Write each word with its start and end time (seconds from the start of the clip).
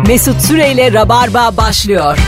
Mesut 0.00 0.40
Süreyle 0.40 0.92
Rabarba 0.92 1.56
başlıyor. 1.56 2.18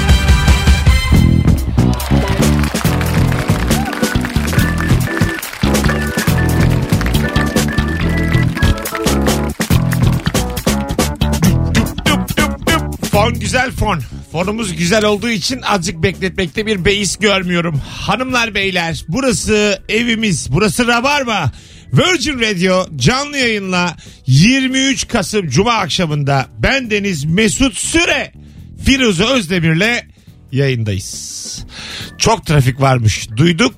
Fon 13.10 13.34
güzel 13.34 13.70
fon. 13.70 14.00
Fonumuz 14.32 14.76
güzel 14.76 15.04
olduğu 15.04 15.28
için 15.28 15.62
azıcık 15.62 16.02
bekletmekte 16.02 16.66
bir 16.66 16.84
beis 16.84 17.16
görmüyorum. 17.16 17.82
Hanımlar 18.00 18.54
beyler 18.54 19.04
burası 19.08 19.82
evimiz. 19.88 20.52
Burası 20.52 20.86
Rabarba. 20.86 21.52
Virgin 21.96 22.40
Radio 22.40 22.86
canlı 22.96 23.38
yayınla 23.38 23.96
23 24.26 25.08
Kasım 25.08 25.48
Cuma 25.48 25.72
akşamında 25.72 26.46
ben 26.58 26.90
Deniz 26.90 27.24
Mesut 27.24 27.74
Süre 27.74 28.32
Firuze 28.84 29.24
Özdemir'le 29.24 30.06
yayındayız. 30.52 31.64
Çok 32.18 32.46
trafik 32.46 32.80
varmış 32.80 33.28
duyduk. 33.36 33.74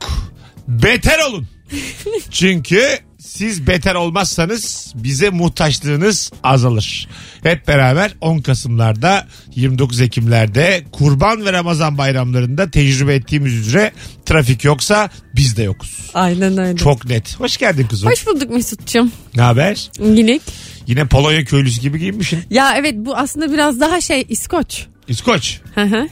Beter 0.68 1.18
olun. 1.18 1.46
Çünkü 2.30 2.98
siz 3.36 3.66
beter 3.66 3.94
olmazsanız 3.94 4.92
bize 4.94 5.30
muhtaçlığınız 5.30 6.32
azalır. 6.42 7.08
Hep 7.42 7.68
beraber 7.68 8.12
10 8.20 8.38
Kasımlarda 8.38 9.26
29 9.54 10.00
Ekimlerde 10.00 10.84
Kurban 10.92 11.44
ve 11.44 11.52
Ramazan 11.52 11.98
bayramlarında 11.98 12.70
tecrübe 12.70 13.14
ettiğimiz 13.14 13.54
üzere 13.54 13.92
trafik 14.26 14.64
yoksa 14.64 15.10
biz 15.34 15.56
de 15.56 15.62
yokuz. 15.62 16.10
Aynen 16.14 16.58
öyle. 16.58 16.76
Çok 16.76 17.04
net. 17.04 17.40
Hoş 17.40 17.56
geldin 17.56 17.86
kızım. 17.86 18.10
Hoş 18.10 18.26
bulduk 18.26 18.50
Mesut'cum. 18.50 19.12
Ne 19.36 19.42
haber? 19.42 19.90
Minik. 19.98 20.42
Yine 20.86 21.04
Polonya 21.06 21.44
köylüsü 21.44 21.80
gibi 21.80 21.98
giyinmişsin. 21.98 22.40
Ya 22.50 22.74
evet 22.76 22.94
bu 22.96 23.16
aslında 23.16 23.52
biraz 23.52 23.80
daha 23.80 24.00
şey 24.00 24.26
İskoç. 24.28 24.86
İskoç. 25.08 25.60
Hı 25.74 25.82
hı. 25.82 26.08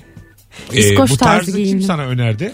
Ee, 0.72 0.78
İskoç 0.78 1.10
bu 1.10 1.16
tarzı 1.16 1.36
tarzı 1.38 1.52
kim 1.52 1.64
giyindim. 1.64 1.86
sana 1.86 2.02
önerdi? 2.02 2.52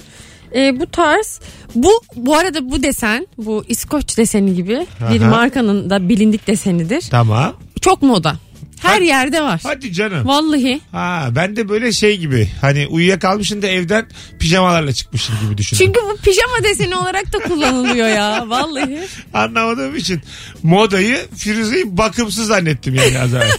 Ee, 0.55 0.81
bu 0.81 0.87
tarz 0.87 1.41
bu 1.75 2.03
bu 2.17 2.37
arada 2.37 2.71
bu 2.71 2.83
desen 2.83 3.27
bu 3.39 3.65
İskoç 3.69 4.19
deseni 4.19 4.55
gibi 4.55 4.87
bir 5.13 5.21
Aha. 5.21 5.31
markanın 5.31 5.91
da 5.91 6.09
bilindik 6.09 6.47
desenidir. 6.47 7.05
Tamam. 7.11 7.57
Çok 7.81 8.03
moda. 8.03 8.37
Her 8.83 8.95
Hadi. 8.95 9.05
yerde 9.05 9.43
var. 9.43 9.61
Hadi 9.63 9.93
canım. 9.93 10.27
Vallahi. 10.29 10.81
Ha 10.93 11.29
ben 11.37 11.57
de 11.57 11.69
böyle 11.69 11.93
şey 11.93 12.17
gibi 12.19 12.49
hani 12.61 12.87
uyuyakalmışsın 12.87 13.63
da 13.63 13.67
evden 13.67 14.07
pijamalarla 14.39 14.93
çıkmışsın 14.93 15.35
gibi 15.45 15.59
düşündüm. 15.59 15.87
Çünkü 15.87 16.01
bu 16.09 16.17
pijama 16.17 16.65
deseni 16.65 16.97
olarak 16.97 17.33
da 17.33 17.39
kullanılıyor 17.39 18.09
ya. 18.09 18.45
Vallahi. 18.49 19.01
Anlamadığım 19.35 19.97
için 19.97 20.21
modayı 20.63 21.19
Firuze'yi 21.37 21.97
bakımsız 21.97 22.47
zannettim 22.47 22.95
yani 22.95 23.19
az 23.19 23.35
evvel. 23.35 23.51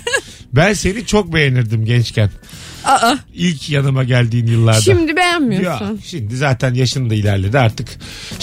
Ben 0.53 0.73
seni 0.73 1.05
çok 1.05 1.33
beğenirdim 1.33 1.85
gençken. 1.85 2.29
Aa, 2.85 3.15
İlk 3.33 3.69
yanıma 3.69 4.03
geldiğin 4.03 4.47
yıllarda. 4.47 4.81
şimdi 4.81 5.09
Ya, 5.11 5.15
beğenmiyorsun. 5.17 5.99
şimdi 6.05 6.35
zaten 6.37 6.73
yaşın 6.73 7.09
da 7.09 7.13
ilerledi 7.15 7.59
artık. 7.59 7.87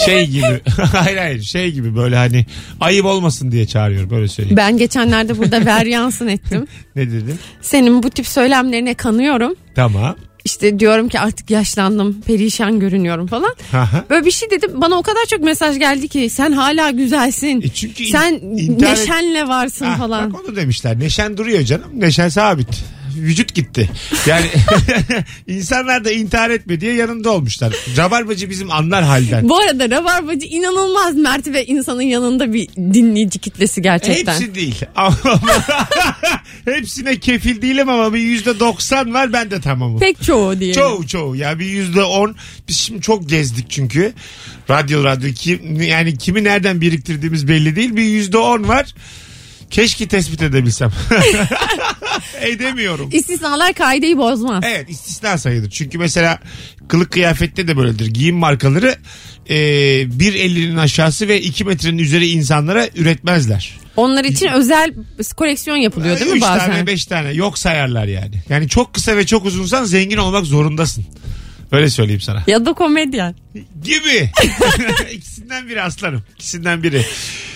Şey 0.05 0.27
gibi. 0.27 0.61
hayır 0.93 1.17
hayır 1.17 1.41
şey 1.41 1.71
gibi 1.71 1.95
böyle 1.95 2.15
hani 2.15 2.45
ayıp 2.79 3.05
olmasın 3.05 3.51
diye 3.51 3.67
çağırıyorum 3.67 4.09
böyle 4.09 4.27
söyleyeyim. 4.27 4.57
Ben 4.57 4.77
geçenlerde 4.77 5.37
burada 5.37 5.65
veryansın 5.65 6.27
ettim. 6.27 6.67
Ne 6.95 7.07
dedin? 7.11 7.39
Senin 7.61 8.03
bu 8.03 8.09
tip 8.09 8.27
söylemlerine 8.27 8.93
kanıyorum. 8.93 9.55
Tamam. 9.75 10.15
İşte 10.45 10.79
diyorum 10.79 11.09
ki 11.09 11.19
artık 11.19 11.49
yaşlandım, 11.51 12.21
perişan 12.21 12.79
görünüyorum 12.79 13.27
falan. 13.27 13.55
Aha. 13.73 14.03
Böyle 14.09 14.25
bir 14.25 14.31
şey 14.31 14.49
dedim. 14.49 14.71
Bana 14.81 14.95
o 14.95 15.01
kadar 15.01 15.25
çok 15.29 15.39
mesaj 15.43 15.79
geldi 15.79 16.07
ki 16.07 16.29
sen 16.29 16.51
hala 16.51 16.91
güzelsin. 16.91 17.61
E 17.61 17.67
çünkü 17.69 18.03
in- 18.03 18.11
sen 18.11 18.33
internet- 18.33 18.99
neşenle 18.99 19.47
varsın 19.47 19.85
Ah, 19.85 19.97
falan. 19.97 20.33
Bak 20.33 20.41
onu 20.47 20.55
demişler. 20.55 20.99
Neşen 20.99 21.37
duruyor 21.37 21.61
canım. 21.63 21.87
Neşen 21.93 22.29
sabit. 22.29 22.83
Vücut 23.21 23.55
gitti. 23.55 23.89
Yani 24.25 24.45
insanlar 25.47 26.05
da 26.05 26.11
intihar 26.11 26.49
etme 26.49 26.81
diye 26.81 26.93
yanında 26.93 27.31
olmuşlar. 27.31 27.73
Rabarbacı 27.97 28.49
bizim 28.49 28.71
anlar 28.71 29.03
halden. 29.03 29.49
Bu 29.49 29.57
arada 29.57 29.89
Rabarbacı 29.89 30.45
inanılmaz 30.45 31.15
mert 31.15 31.47
ve 31.47 31.65
insanın 31.65 32.01
yanında 32.01 32.53
bir 32.53 32.67
dinleyici 32.77 33.39
kitlesi 33.39 33.81
gerçekten. 33.81 34.33
Hepsi 34.33 34.55
değil. 34.55 34.75
Ama 34.95 35.15
hepsine 36.65 37.19
kefil 37.19 37.61
değilim 37.61 37.89
ama 37.89 38.13
bir 38.13 38.19
yüzde 38.19 38.59
doksan 38.59 39.13
var 39.13 39.33
ben 39.33 39.51
de 39.51 39.61
tamamım. 39.61 39.99
Pek 39.99 40.23
çoğu 40.23 40.59
diye. 40.59 40.73
Çoğu 40.73 41.07
çoğu 41.07 41.35
ya 41.35 41.59
bir 41.59 41.65
yüzde 41.65 42.03
on 42.03 42.35
biz 42.67 42.77
şimdi 42.77 43.01
çok 43.01 43.29
gezdik 43.29 43.65
çünkü 43.69 44.13
radyo 44.69 45.03
radyo 45.03 45.33
kim, 45.33 45.81
yani 45.81 46.17
kimi 46.17 46.43
nereden 46.43 46.81
biriktirdiğimiz 46.81 47.47
belli 47.47 47.75
değil 47.75 47.95
bir 47.95 48.03
yüzde 48.03 48.37
on 48.37 48.67
var 48.67 48.95
keşke 49.69 50.07
tespit 50.07 50.41
edebilsem 50.41 50.91
edemiyorum 52.41 53.09
İstisnalar 53.13 53.73
kaideyi 53.73 54.17
bozmaz. 54.17 54.63
evet 54.67 54.89
istisna 54.89 55.37
sayılır 55.37 55.69
çünkü 55.69 55.97
mesela 55.97 56.39
kılık 56.87 57.11
kıyafette 57.11 57.67
de 57.67 57.77
böyledir 57.77 58.05
giyim 58.07 58.35
markaları 58.35 58.95
e, 59.49 59.55
1.50'nin 59.55 60.77
aşağısı 60.77 61.27
ve 61.27 61.41
2 61.41 61.63
metrenin 61.65 61.97
üzeri 61.97 62.27
insanlara 62.27 62.87
üretmezler. 62.95 63.79
Onlar 63.95 64.23
için 64.23 64.47
özel 64.47 64.93
koleksiyon 65.37 65.77
yapılıyor 65.77 66.19
değil 66.19 66.31
mi 66.31 66.37
Üç 66.37 66.43
bazen? 66.43 66.71
tane 66.71 66.87
beş 66.87 67.05
tane 67.05 67.31
yok 67.31 67.57
sayarlar 67.57 68.05
yani. 68.05 68.35
Yani 68.49 68.69
çok 68.69 68.93
kısa 68.93 69.17
ve 69.17 69.25
çok 69.25 69.45
uzunsan 69.45 69.83
zengin 69.85 70.17
olmak 70.17 70.45
zorundasın. 70.45 71.05
Öyle 71.71 71.89
söyleyeyim 71.89 72.21
sana. 72.21 72.43
Ya 72.47 72.65
da 72.65 72.73
komedyen. 72.73 73.35
Gibi. 73.83 74.31
İkisinden 75.11 75.69
biri 75.69 75.81
aslanım. 75.81 76.23
İkisinden 76.35 76.83
biri. 76.83 77.05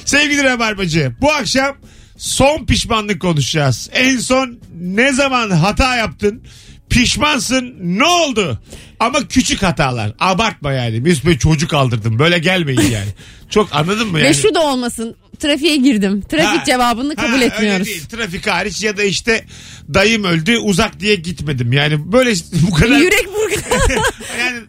Sevgili 0.05 0.43
Rabarbacı 0.43 1.11
bu 1.21 1.31
akşam 1.31 1.75
son 2.23 2.65
pişmanlık 2.65 3.21
konuşacağız. 3.21 3.89
En 3.93 4.17
son 4.17 4.59
ne 4.81 5.13
zaman 5.13 5.49
hata 5.49 5.95
yaptın? 5.95 6.43
Pişmansın 6.89 7.75
ne 7.81 8.03
oldu? 8.05 8.59
Ama 8.99 9.27
küçük 9.27 9.63
hatalar. 9.63 10.13
Abartma 10.19 10.71
yani. 10.71 10.99
Mesut 11.01 11.25
Bey 11.25 11.37
çocuk 11.37 11.73
aldırdım. 11.73 12.19
Böyle 12.19 12.39
gelmeyin 12.39 12.81
yani. 12.81 13.09
Çok 13.49 13.75
anladın 13.75 14.07
mı 14.07 14.19
yani? 14.19 14.29
Ve 14.29 14.33
şu 14.33 14.55
da 14.55 14.61
olmasın. 14.61 15.15
Trafiğe 15.39 15.75
girdim. 15.75 16.21
Trafik 16.21 16.61
Ha. 16.61 16.63
cevabını 16.65 17.15
kabul 17.15 17.27
Ha, 17.27 17.33
Öyle 17.33 17.45
etmiyoruz. 17.45 17.87
değil. 17.87 18.05
Trafik 18.05 18.47
hariç 18.47 18.83
ya 18.83 18.97
da 18.97 19.03
işte 19.03 19.45
dayım 19.93 20.23
öldü 20.23 20.57
uzak 20.57 20.99
diye 20.99 21.15
gitmedim. 21.15 21.73
Yani 21.73 22.11
böyle 22.11 22.33
bu 22.69 22.73
kadar 22.73 22.97
Yürek 22.97 23.27
burgu. 23.27 23.55
yani 24.39 24.59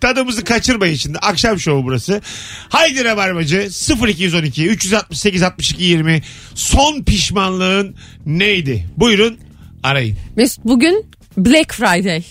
tadımızı 0.00 0.44
kaçırmayın 0.44 0.94
şimdi. 0.94 1.18
Akşam 1.18 1.58
şovu 1.60 1.84
burası. 1.84 2.20
Haydi 2.68 3.04
Rabarbacı 3.04 3.68
0212 4.08 4.66
368 4.66 5.42
62 5.42 5.84
20 5.84 6.22
son 6.54 7.02
pişmanlığın 7.02 7.96
neydi? 8.26 8.86
Buyurun 8.96 9.38
arayın. 9.82 10.16
Mesut 10.36 10.64
bugün 10.64 11.06
Black 11.36 11.74
Friday. 11.74 12.22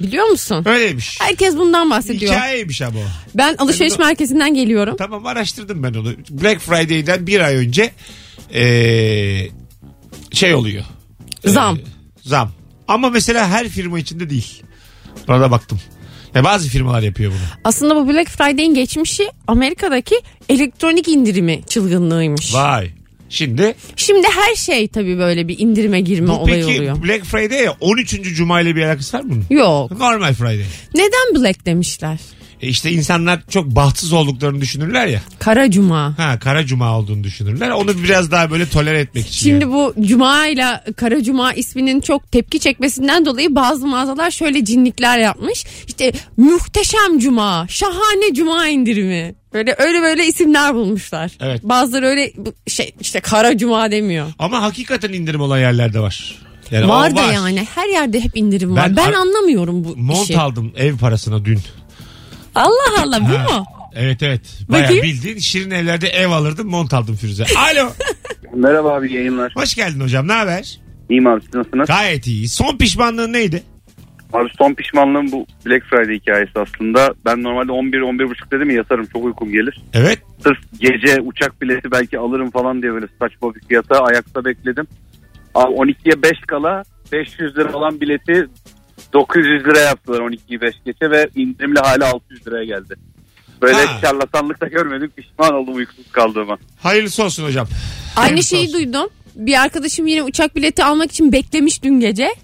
Biliyor 0.00 0.26
musun? 0.26 0.62
Öyleymiş. 0.66 1.20
Herkes 1.20 1.56
bundan 1.56 1.90
bahsediyor. 1.90 2.34
Hikayeymiş 2.34 2.82
ama 2.82 2.98
o. 2.98 3.02
Ben 3.34 3.56
alışveriş 3.58 3.92
de- 3.94 3.98
merkezinden 3.98 4.54
geliyorum. 4.54 4.96
Tamam 4.96 5.26
araştırdım 5.26 5.82
ben 5.82 5.94
onu. 5.94 6.12
Black 6.30 6.60
Friday'den 6.60 7.26
bir 7.26 7.40
ay 7.40 7.56
önce 7.56 7.92
ee, 8.54 9.48
şey 10.32 10.54
oluyor. 10.54 10.84
Ee, 11.44 11.48
Zam. 11.48 11.78
zam. 12.22 12.52
Ama 12.88 13.10
mesela 13.10 13.48
her 13.48 13.68
firma 13.68 13.98
içinde 13.98 14.30
değil. 14.30 14.62
Buna 15.28 15.40
da 15.40 15.50
baktım. 15.50 15.80
Ya 16.34 16.44
bazı 16.44 16.68
firmalar 16.68 17.02
yapıyor 17.02 17.30
bunu. 17.30 17.60
Aslında 17.64 17.96
bu 17.96 18.08
Black 18.08 18.30
Friday'in 18.30 18.74
geçmişi 18.74 19.30
Amerika'daki 19.46 20.14
elektronik 20.48 21.08
indirimi 21.08 21.60
çılgınlığıymış. 21.68 22.54
Vay. 22.54 22.90
Şimdi 23.28 23.74
Şimdi 23.96 24.26
her 24.28 24.54
şey 24.54 24.88
tabii 24.88 25.18
böyle 25.18 25.48
bir 25.48 25.58
indirime 25.58 26.00
girme 26.00 26.28
bu 26.28 26.32
olayı 26.32 26.66
peki 26.66 26.78
oluyor. 26.78 27.02
Black 27.02 27.24
Friday 27.24 27.62
ya 27.64 27.76
13. 27.80 28.22
Cuma 28.36 28.60
ile 28.60 28.76
bir 28.76 28.82
alakası 28.82 29.16
var 29.18 29.22
mı 29.22 29.30
bunun? 29.30 29.58
Yok. 29.58 29.90
Normal 29.98 30.34
Friday. 30.34 30.64
Neden 30.94 31.42
Black 31.42 31.66
demişler? 31.66 32.18
E 32.62 32.68
işte 32.68 32.90
insanlar 32.92 33.40
çok 33.50 33.66
bahtsız 33.66 34.12
olduklarını 34.12 34.60
düşünürler 34.60 35.06
ya. 35.06 35.20
Kara 35.38 35.70
Cuma. 35.70 36.18
Ha 36.18 36.38
kara 36.38 36.66
cuma 36.66 36.98
olduğunu 36.98 37.24
düşünürler. 37.24 37.70
Onu 37.70 38.02
biraz 38.02 38.30
daha 38.30 38.50
böyle 38.50 38.68
tolere 38.68 38.98
etmek 39.00 39.26
için. 39.26 39.50
Şimdi 39.50 39.64
yani. 39.64 39.72
bu 39.72 39.94
Cuma 40.00 40.46
ile 40.46 40.80
Kara 40.96 41.22
Cuma 41.22 41.52
isminin 41.52 42.00
çok 42.00 42.32
tepki 42.32 42.60
çekmesinden 42.60 43.26
dolayı 43.26 43.54
bazı 43.54 43.86
mağazalar 43.86 44.30
şöyle 44.30 44.64
cinlikler 44.64 45.18
yapmış. 45.18 45.64
İşte 45.86 46.12
muhteşem 46.36 47.18
Cuma, 47.18 47.66
şahane 47.68 48.34
Cuma 48.34 48.68
indirimi. 48.68 49.34
Böyle 49.52 49.74
öyle 49.78 50.02
böyle 50.02 50.26
isimler 50.26 50.74
bulmuşlar. 50.74 51.32
Evet. 51.40 51.60
Bazıları 51.64 52.06
öyle 52.06 52.32
şey 52.68 52.94
işte 53.00 53.20
Kara 53.20 53.58
Cuma 53.58 53.90
demiyor. 53.90 54.26
Ama 54.38 54.62
hakikaten 54.62 55.12
indirim 55.12 55.40
olan 55.40 55.58
yerlerde 55.58 56.00
var. 56.00 56.38
Yani 56.70 56.88
var 56.88 57.16
da 57.16 57.32
yani 57.32 57.66
her 57.74 57.88
yerde 57.88 58.20
hep 58.20 58.36
indirim 58.36 58.76
var. 58.76 58.96
Ben 58.96 58.96
Ben, 58.96 59.12
anlamıyorum 59.12 59.84
bu 59.84 59.96
Mont 59.96 60.24
işi. 60.30 60.38
aldım 60.38 60.72
ev 60.76 60.96
parasına 60.96 61.44
dün. 61.44 61.58
Allah 62.54 63.02
Allah 63.02 63.20
bu 63.20 63.38
Ha. 63.52 63.58
mu? 63.58 63.64
Evet 63.94 64.22
evet. 64.22 64.58
Bayağı 64.68 64.84
Bakayım. 64.84 65.02
bildiğin 65.04 65.38
şirin 65.38 65.70
evlerde 65.70 66.08
ev 66.08 66.28
alırdım 66.30 66.68
mont 66.68 66.94
aldım 66.94 67.16
Firuze. 67.16 67.44
Alo. 67.44 67.88
Merhaba 68.54 68.94
abi 68.94 69.12
yayınlar. 69.12 69.52
Hoş 69.56 69.74
geldin 69.74 70.00
hocam 70.00 70.28
ne 70.28 70.32
haber? 70.32 70.78
İyiyim 71.10 71.26
abi 71.26 71.40
siz 71.42 71.54
nasılsınız? 71.54 71.86
Gayet 71.88 72.26
iyi. 72.26 72.48
Son 72.48 72.76
pişmanlığın 72.78 73.32
neydi? 73.32 73.62
Abi 74.32 74.48
son 74.58 74.74
pişmanlığım 74.74 75.32
bu 75.32 75.46
Black 75.66 75.84
Friday 75.90 76.14
hikayesi 76.16 76.52
aslında. 76.56 77.14
Ben 77.26 77.42
normalde 77.42 77.72
11-11.30 77.72 78.50
dedim 78.50 78.70
ya 78.70 78.76
yatarım 78.76 79.06
çok 79.06 79.24
uykum 79.24 79.52
gelir. 79.52 79.82
Evet. 79.92 80.18
Sırf 80.42 80.58
gece 80.80 81.20
uçak 81.20 81.62
bileti 81.62 81.90
belki 81.90 82.18
alırım 82.18 82.50
falan 82.50 82.82
diye 82.82 82.92
böyle 82.92 83.06
saçma 83.20 83.54
bir 83.54 83.60
fiyata 83.68 83.98
ayakta 84.04 84.44
bekledim. 84.44 84.86
Abi 85.54 85.72
12'ye 85.72 86.22
5 86.22 86.30
kala 86.48 86.82
500 87.12 87.56
lira 87.56 87.72
olan 87.72 88.00
bileti 88.00 88.46
900 89.12 89.64
lira 89.64 89.78
yaptılar 89.80 90.18
12'yi 90.20 90.60
5 90.60 90.74
geçe 90.86 91.10
ve 91.10 91.28
indirimli 91.36 91.78
hali 91.80 92.04
600 92.04 92.46
liraya 92.46 92.64
geldi. 92.64 92.94
Böyle 93.62 93.84
Ha. 93.84 93.98
şarlatanlık 94.00 94.60
da 94.60 94.66
görmedim 94.68 95.10
pişman 95.16 95.54
oldum 95.54 95.74
uykusuz 95.76 96.12
kaldığıma. 96.12 96.58
Hayırlısı 96.82 97.24
olsun 97.24 97.44
hocam. 97.44 97.66
Aynı 98.16 98.26
Hayırlısı 98.26 98.48
şeyi 98.48 98.62
olsun. 98.68 98.72
duydum. 98.74 99.08
Bir 99.34 99.62
arkadaşım 99.62 100.06
yine 100.06 100.22
uçak 100.22 100.56
bileti 100.56 100.84
almak 100.84 101.10
için 101.10 101.32
beklemiş 101.32 101.82
dün 101.82 102.00
gece. 102.00 102.34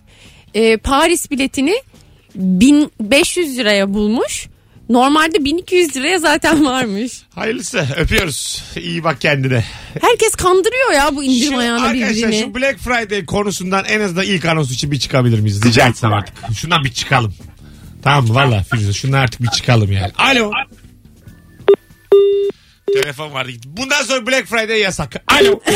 Ee, 0.54 0.76
Paris 0.76 1.30
biletini 1.30 1.74
1500 2.34 3.58
liraya 3.58 3.94
bulmuş. 3.94 4.48
Normalde 4.90 5.44
1200 5.44 5.96
liraya 5.96 6.18
zaten 6.18 6.64
varmış. 6.64 7.12
Hayırlısı 7.34 7.86
öpüyoruz. 7.96 8.64
İyi 8.76 9.04
bak 9.04 9.20
kendine. 9.20 9.64
Herkes 10.00 10.34
kandırıyor 10.34 10.92
ya 10.92 11.16
bu 11.16 11.24
indirim 11.24 11.52
Şu, 11.52 11.58
ayağına 11.58 11.84
arkadaşlar 11.86 12.10
birbirini. 12.16 12.40
şu 12.40 12.54
Black 12.54 12.78
Friday 12.78 13.26
konusundan 13.26 13.84
en 13.84 14.00
azından 14.00 14.24
ilk 14.24 14.44
anons 14.44 14.70
için 14.70 14.90
bir 14.90 14.98
çıkabilir 14.98 15.40
miyiz? 15.40 15.64
Rica 15.64 15.88
etsem 15.88 16.12
artık. 16.12 16.34
Şundan 16.56 16.84
bir 16.84 16.92
çıkalım. 16.92 17.34
Tamam 18.02 18.26
mı? 18.28 18.34
Valla 18.34 18.62
Firuze 18.62 18.92
şundan 18.92 19.18
artık 19.18 19.42
bir 19.42 19.48
çıkalım 19.48 19.92
yani. 19.92 20.12
Alo. 20.18 20.50
Telefon 23.02 23.32
vardı. 23.32 23.50
Bundan 23.66 24.02
sonra 24.02 24.26
Black 24.26 24.46
Friday 24.48 24.80
yasak. 24.80 25.22
Alo. 25.28 25.60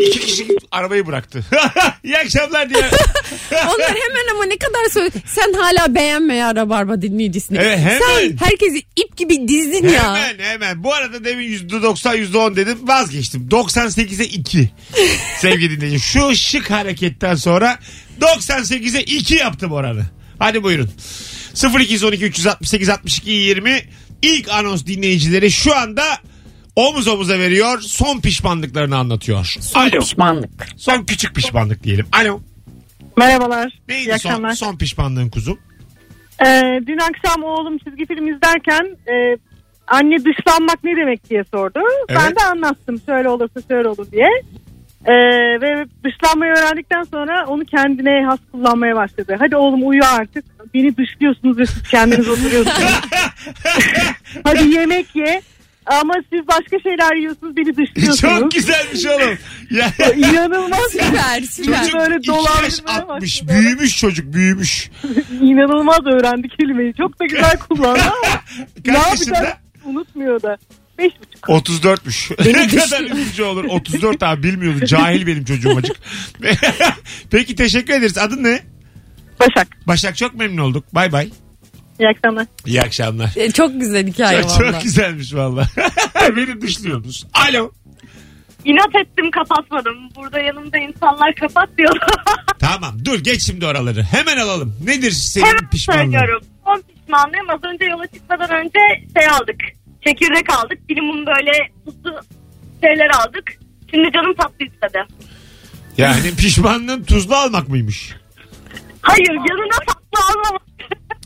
İki 0.00 0.20
kişi 0.20 0.46
arabayı 0.70 1.06
bıraktı. 1.06 1.44
İyi 2.04 2.18
akşamlar 2.18 2.70
diye. 2.70 2.82
Onlar 3.52 3.88
hemen 3.88 4.34
ama 4.34 4.44
ne 4.44 4.58
kadar 4.58 4.90
söyle. 4.90 5.10
Sen 5.26 5.52
hala 5.52 5.94
beğenme 5.94 6.34
ya 6.34 6.54
Rabarba 6.54 7.02
dinleyicisini. 7.02 7.58
Evet, 7.58 7.78
hemen. 7.78 8.00
Sen 8.00 8.36
herkesi 8.36 8.78
ip 8.96 9.16
gibi 9.16 9.48
dizdin 9.48 9.88
ya. 9.88 10.16
Hemen 10.16 10.44
hemen. 10.44 10.84
Bu 10.84 10.94
arada 10.94 11.24
demin 11.24 11.52
%90 11.68 12.16
%10 12.16 12.56
dedim 12.56 12.78
vazgeçtim. 12.82 13.48
98'e 13.48 14.24
2. 14.24 14.70
Sevgili 15.40 15.80
dinleyici. 15.80 16.00
Şu 16.00 16.36
şık 16.36 16.70
hareketten 16.70 17.34
sonra 17.34 17.78
98'e 18.20 19.02
2 19.02 19.34
yaptım 19.34 19.72
oranı. 19.72 20.02
Hadi 20.38 20.62
buyurun. 20.62 20.90
0212 21.80 22.24
368 22.24 22.88
62 22.88 23.30
20 23.30 23.82
ilk 24.22 24.48
anons 24.48 24.86
dinleyicileri 24.86 25.50
şu 25.50 25.76
anda 25.76 26.18
omuz 26.76 27.08
omuza 27.08 27.38
veriyor. 27.38 27.80
Son 27.80 28.20
pişmanlıklarını 28.20 28.96
anlatıyor. 28.96 29.54
Alo. 29.74 30.00
Pişmanlık. 30.00 30.66
Son 30.76 31.04
küçük 31.04 31.34
pişmanlık 31.34 31.82
diyelim. 31.82 32.06
Alo. 32.12 32.40
Merhabalar. 33.16 33.66
İyi 33.88 33.88
Neydi 33.88 34.04
son, 34.06 34.12
akşamlar. 34.14 34.52
son 34.52 34.76
pişmanlığın 34.78 35.28
kuzum? 35.28 35.58
Ee, 36.46 36.62
dün 36.86 36.98
akşam 36.98 37.42
oğlum 37.44 37.78
çizgi 37.78 38.06
film 38.06 38.28
izlerken 38.34 38.96
e, 39.08 39.36
anne 39.86 40.16
dışlanmak 40.24 40.84
ne 40.84 40.96
demek 40.96 41.30
diye 41.30 41.44
sordu. 41.50 41.80
Evet. 42.08 42.20
Ben 42.24 42.36
de 42.36 42.44
anlattım 42.44 43.00
şöyle 43.06 43.28
olursa 43.28 43.60
şöyle 43.68 43.88
olur 43.88 44.06
diye. 44.12 44.28
Ee, 45.06 45.12
ve 45.62 45.86
dışlanmayı 46.04 46.52
öğrendikten 46.52 47.02
sonra 47.02 47.46
onu 47.46 47.64
kendine 47.64 48.24
has 48.26 48.38
kullanmaya 48.52 48.96
başladı. 48.96 49.36
Hadi 49.38 49.56
oğlum 49.56 49.88
uyu 49.88 50.02
artık. 50.04 50.44
Beni 50.74 50.96
dışlıyorsunuz 50.96 51.58
ve 51.58 51.66
siz 51.66 51.82
kendiniz 51.82 52.28
oturuyorsunuz. 52.28 52.76
Hadi 54.44 54.74
yemek 54.74 55.16
ye. 55.16 55.42
Ama 55.86 56.14
siz 56.32 56.48
başka 56.48 56.78
şeyler 56.82 57.16
yiyorsunuz 57.16 57.56
beni 57.56 57.76
dışlıyorsunuz. 57.76 58.40
Çok 58.40 58.50
güzelmiş 58.50 59.06
oğlum. 59.06 59.38
Ya, 59.70 59.92
İnanılmaz. 60.16 60.80
Süper 60.92 61.40
süper. 61.50 61.82
çocuk 61.82 62.00
böyle 62.00 62.16
2 62.16 62.30
yaş 62.30 62.38
dolandırmaya 62.38 63.02
60. 63.02 63.42
başladı. 63.42 63.52
Büyümüş 63.60 63.96
çocuk 63.96 64.32
büyümüş. 64.34 64.90
İnanılmaz 65.40 66.00
öğrendi 66.06 66.48
kelimeyi. 66.48 66.94
Çok 66.94 67.20
da 67.20 67.24
güzel 67.26 67.58
kullandı 67.58 68.00
ama 68.02 68.40
ne 68.86 68.92
Kaç 68.94 69.04
yapacak 69.04 69.18
yaşında? 69.20 69.58
unutmuyor 69.84 70.42
da. 70.42 70.56
Beş 70.98 71.12
buçuk. 71.20 71.48
34'müş. 71.48 72.46
ne 72.52 72.68
kadar 72.80 73.02
üzücü 73.16 73.42
olur. 73.42 73.64
34 73.64 74.22
abi 74.22 74.42
bilmiyordu. 74.42 74.86
Cahil 74.86 75.26
benim 75.26 75.44
çocuğum 75.44 75.76
acık. 75.76 75.96
Peki 77.30 77.56
teşekkür 77.56 77.94
ederiz. 77.94 78.18
Adın 78.18 78.44
ne? 78.44 78.60
Başak. 79.40 79.68
Başak 79.86 80.16
çok 80.16 80.34
memnun 80.34 80.62
olduk. 80.62 80.94
Bay 80.94 81.12
bay. 81.12 81.30
İyi 82.00 82.08
akşamlar. 82.08 82.46
İyi 82.66 82.82
akşamlar. 82.82 83.30
E, 83.36 83.50
Çok 83.52 83.80
güzel 83.80 84.06
hikaye 84.06 84.42
Çok, 84.42 84.50
valla. 84.50 84.72
çok 84.72 84.82
güzelmiş 84.82 85.34
valla. 85.34 85.66
Beni 86.36 86.60
dışlıyorsunuz. 86.60 87.26
Alo. 87.48 87.70
İnat 88.64 88.96
ettim 89.06 89.30
kapatmadım. 89.30 89.96
Burada 90.16 90.38
yanımda 90.40 90.78
insanlar 90.78 91.34
kapat 91.34 91.68
diyor. 91.78 91.96
Tamam 92.58 92.94
dur 93.04 93.18
geç 93.18 93.42
şimdi 93.42 93.66
oraları. 93.66 94.02
Hemen 94.02 94.36
alalım. 94.36 94.76
Nedir 94.84 95.10
senin 95.10 95.46
Hemen 95.46 95.70
pişmanlığın? 95.70 96.02
söylüyorum. 96.02 96.42
Son 96.64 96.82
pişmanlığım 96.96 97.50
az 97.50 97.60
önce 97.74 97.84
yola 97.84 98.06
çıkmadan 98.06 98.50
önce 98.50 98.78
şey 99.18 99.28
aldık. 99.28 99.60
Çekirdek 100.06 100.50
aldık. 100.50 100.88
Bilimum 100.88 101.26
böyle 101.26 101.52
tuzlu 101.84 102.20
şeyler 102.84 103.10
aldık. 103.10 103.52
Şimdi 103.90 104.12
canım 104.12 104.34
tatlı 104.34 104.64
istedi. 104.64 104.98
Yani 105.98 106.34
pişmanlığın 106.36 107.04
tuzlu 107.04 107.34
almak 107.36 107.68
mıymış? 107.68 108.14
Hayır 109.02 109.28
yanına 109.28 109.78
tatlı 109.86 110.32
almamak. 110.34 110.62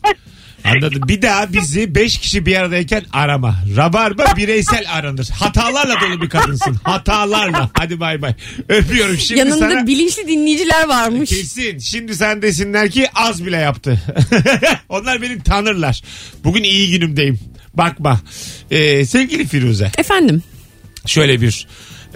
Anladım. 0.64 1.02
Bir 1.08 1.22
daha 1.22 1.52
bizi 1.52 1.94
5 1.94 2.18
kişi 2.18 2.46
bir 2.46 2.56
aradayken 2.56 3.04
arama. 3.12 3.54
Rabarba 3.76 4.24
bireysel 4.36 4.84
aranır. 4.92 5.28
Hatalarla 5.28 6.00
dolu 6.00 6.22
bir 6.22 6.28
kadınsın. 6.28 6.74
Hatalarla. 6.82 7.70
Hadi 7.78 8.00
bay 8.00 8.22
bay. 8.22 8.34
Öpüyorum. 8.68 9.18
Şimdi 9.18 9.38
Yanında 9.38 9.58
sana... 9.58 9.86
bilinçli 9.86 10.28
dinleyiciler 10.28 10.88
varmış. 10.88 11.30
Kesin. 11.30 11.78
Şimdi 11.78 12.14
sen 12.16 12.42
desinler 12.42 12.90
ki 12.90 13.08
az 13.14 13.46
bile 13.46 13.56
yaptı. 13.56 14.00
Onlar 14.88 15.22
beni 15.22 15.42
tanırlar. 15.42 16.02
Bugün 16.44 16.62
iyi 16.62 16.90
günümdeyim. 16.90 17.40
Bakma. 17.74 18.20
Ee, 18.70 19.04
sevgili 19.06 19.46
Firuze. 19.46 19.90
Efendim 19.98 20.42
Şöyle 21.06 21.40
bir 21.40 21.66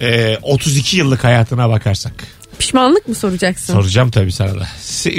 e, 0.01 0.39
32 0.43 0.97
yıllık 0.97 1.25
hayatına 1.25 1.69
bakarsak. 1.69 2.13
Pişmanlık 2.55 3.09
mı 3.09 3.15
soracaksın? 3.15 3.73
Soracağım 3.75 4.11
tabii 4.11 4.33
sana 4.33 4.61
da. 4.61 4.67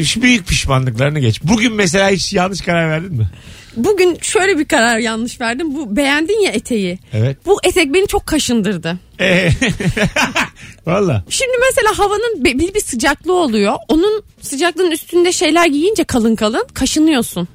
Şu 0.04 0.22
büyük 0.22 0.48
pişmanlıklarını 0.48 1.20
geç. 1.20 1.44
Bugün 1.44 1.74
mesela 1.74 2.10
hiç 2.10 2.34
yanlış 2.34 2.62
karar 2.62 2.90
verdin 2.90 3.14
mi? 3.14 3.30
Bugün 3.78 4.18
şöyle 4.22 4.60
bir 4.60 4.66
karar 4.66 4.98
yanlış 4.98 5.42
verdim. 5.42 5.76
Bu 5.76 5.96
beğendin 5.96 6.42
ya 6.42 6.52
eteği. 6.52 7.00
Evet. 7.14 7.38
Bu 7.46 7.60
etek 7.64 7.94
beni 7.94 8.08
çok 8.08 8.26
kaşındırdı. 8.26 8.98
Ee, 9.20 9.50
Valla. 10.86 11.24
Şimdi 11.30 11.52
mesela 11.70 12.00
havanın 12.00 12.46
be- 12.46 12.60
belli 12.60 12.74
bir 12.76 12.80
sıcaklığı 12.82 13.34
oluyor. 13.34 13.76
Onun 13.88 14.24
sıcaklığın 14.42 14.92
üstünde 14.92 15.32
şeyler 15.32 15.66
giyince 15.68 16.04
kalın 16.04 16.36
kalın 16.36 16.64
kaşınıyorsun. 16.74 17.48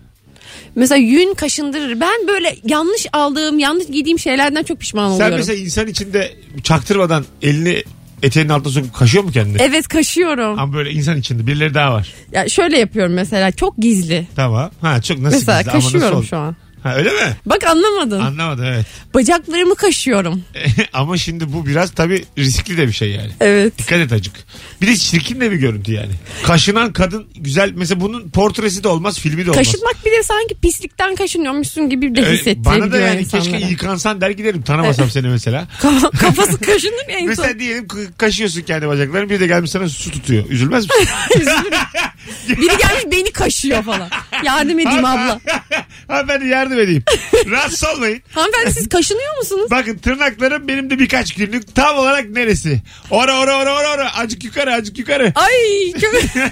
Mesela 0.75 0.97
yün 0.99 1.35
kaşındırır. 1.35 2.01
Ben 2.01 2.29
böyle 2.29 2.57
yanlış 2.65 3.07
aldığım, 3.13 3.59
yanlış 3.59 3.87
giydiğim 3.87 4.19
şeylerden 4.19 4.63
çok 4.63 4.81
pişman 4.81 5.09
Sen 5.09 5.15
oluyorum. 5.15 5.37
mesela 5.37 5.59
insan 5.59 5.87
içinde 5.87 6.33
çaktırmadan 6.63 7.25
elini 7.43 7.83
eteğinin 8.23 8.51
altına 8.51 8.73
sokup 8.73 8.95
kaşıyor 8.95 9.25
mu 9.25 9.31
kendini? 9.33 9.63
Evet 9.63 9.89
kaşıyorum. 9.89 10.59
Ama 10.59 10.73
böyle 10.73 10.91
insan 10.91 11.17
içinde 11.17 11.47
birileri 11.47 11.75
daha 11.75 11.93
var. 11.95 12.13
Ya 12.33 12.49
şöyle 12.49 12.79
yapıyorum 12.79 13.13
mesela 13.13 13.51
çok 13.53 13.77
gizli. 13.79 14.27
Tamam. 14.37 14.71
Ha 14.81 15.03
çok 15.03 15.19
nasıl 15.19 15.37
Mesela 15.37 15.61
gizli 15.63 15.71
ama 15.71 15.79
nasıl 15.79 15.93
kaşıyorum 15.93 16.19
oldu? 16.19 16.27
şu 16.27 16.37
an. 16.37 16.57
Ha 16.83 16.97
öyle 16.97 17.11
mi? 17.11 17.37
Bak 17.47 17.65
anlamadın. 17.67 18.21
Anlamadım 18.21 18.65
evet. 18.65 18.87
Bacaklarımı 19.15 19.75
kaşıyorum. 19.75 20.43
ama 20.93 21.17
şimdi 21.17 21.53
bu 21.53 21.67
biraz 21.67 21.91
tabii 21.91 22.25
riskli 22.39 22.77
de 22.77 22.87
bir 22.89 22.93
şey 22.93 23.11
yani. 23.11 23.31
Evet. 23.41 23.79
Dikkat 23.79 23.99
et 23.99 24.13
acık. 24.13 24.35
Bir 24.83 24.87
de 24.87 24.97
çirkin 24.97 25.41
de 25.41 25.51
bir 25.51 25.57
görüntü 25.57 25.93
yani. 25.93 26.13
Kaşınan 26.47 26.93
kadın 26.93 27.27
güzel. 27.37 27.73
Mesela 27.75 28.01
bunun 28.01 28.31
portresi 28.31 28.85
de 28.85 28.89
olmaz, 28.89 29.19
filmi 29.19 29.47
de 29.47 29.51
olmaz. 29.51 29.67
Kaşınmak 29.67 29.97
bir 30.07 30.11
de 30.11 30.23
sanki 30.23 30.55
pislikten 30.63 31.15
kaşınıyormuşsun 31.17 31.91
gibi 31.91 32.15
de 32.15 32.33
hissettirebiliyor 32.33 32.81
Bana 32.83 32.93
da 32.93 32.99
yani 32.99 33.21
insanlara. 33.21 33.51
keşke 33.51 33.67
yıkansan 33.71 34.21
der 34.21 34.31
giderim. 34.31 34.63
Tanımasam 34.63 35.11
seni 35.11 35.29
mesela. 35.29 35.69
Kafa- 35.81 36.11
Kafası 36.11 36.61
kaşınır 36.61 37.09
ya 37.09 37.15
en 37.17 37.21
son. 37.21 37.29
mesela 37.29 37.59
diyelim 37.59 37.89
kaşıyorsun 38.19 38.63
kendi 38.63 38.89
bacaklarını 38.89 39.31
bir 39.31 39.41
de 39.41 39.47
gelmiş 39.47 39.71
sana 39.71 39.89
su 39.89 40.11
tutuyor. 40.11 40.45
Üzülmez 40.51 40.85
misin? 40.85 41.09
Biri 42.49 42.67
gelmiş 42.67 43.05
beni 43.13 43.33
kaşıyor 43.33 43.83
falan. 43.83 44.09
Yardım 44.45 44.79
edeyim 44.79 45.05
abla. 45.05 45.41
Hanımefendi 46.09 46.47
yardım 46.49 46.70
edeyim. 46.79 47.03
Rahatsız 47.51 47.89
olmayın. 47.95 48.23
Hanımefendi 48.33 48.75
siz 48.75 48.89
kaşınıyor 48.89 49.39
musunuz? 49.39 49.67
Bakın 49.71 49.99
tırnaklarım 49.99 50.69
benim 50.69 50.91
de 50.91 50.99
birkaç 50.99 51.35
günlük. 51.35 51.75
Tam 51.75 51.99
olarak 51.99 52.31
neresi? 52.31 52.83
Ora 53.11 53.39
ora 53.39 53.59
ora 53.59 53.75
ora 53.75 53.95
ora. 53.95 54.15
Acık 54.15 54.45
yukarı 54.45 54.75
acık 54.75 54.99
yukarı. 54.99 55.33
Ay. 55.35 55.93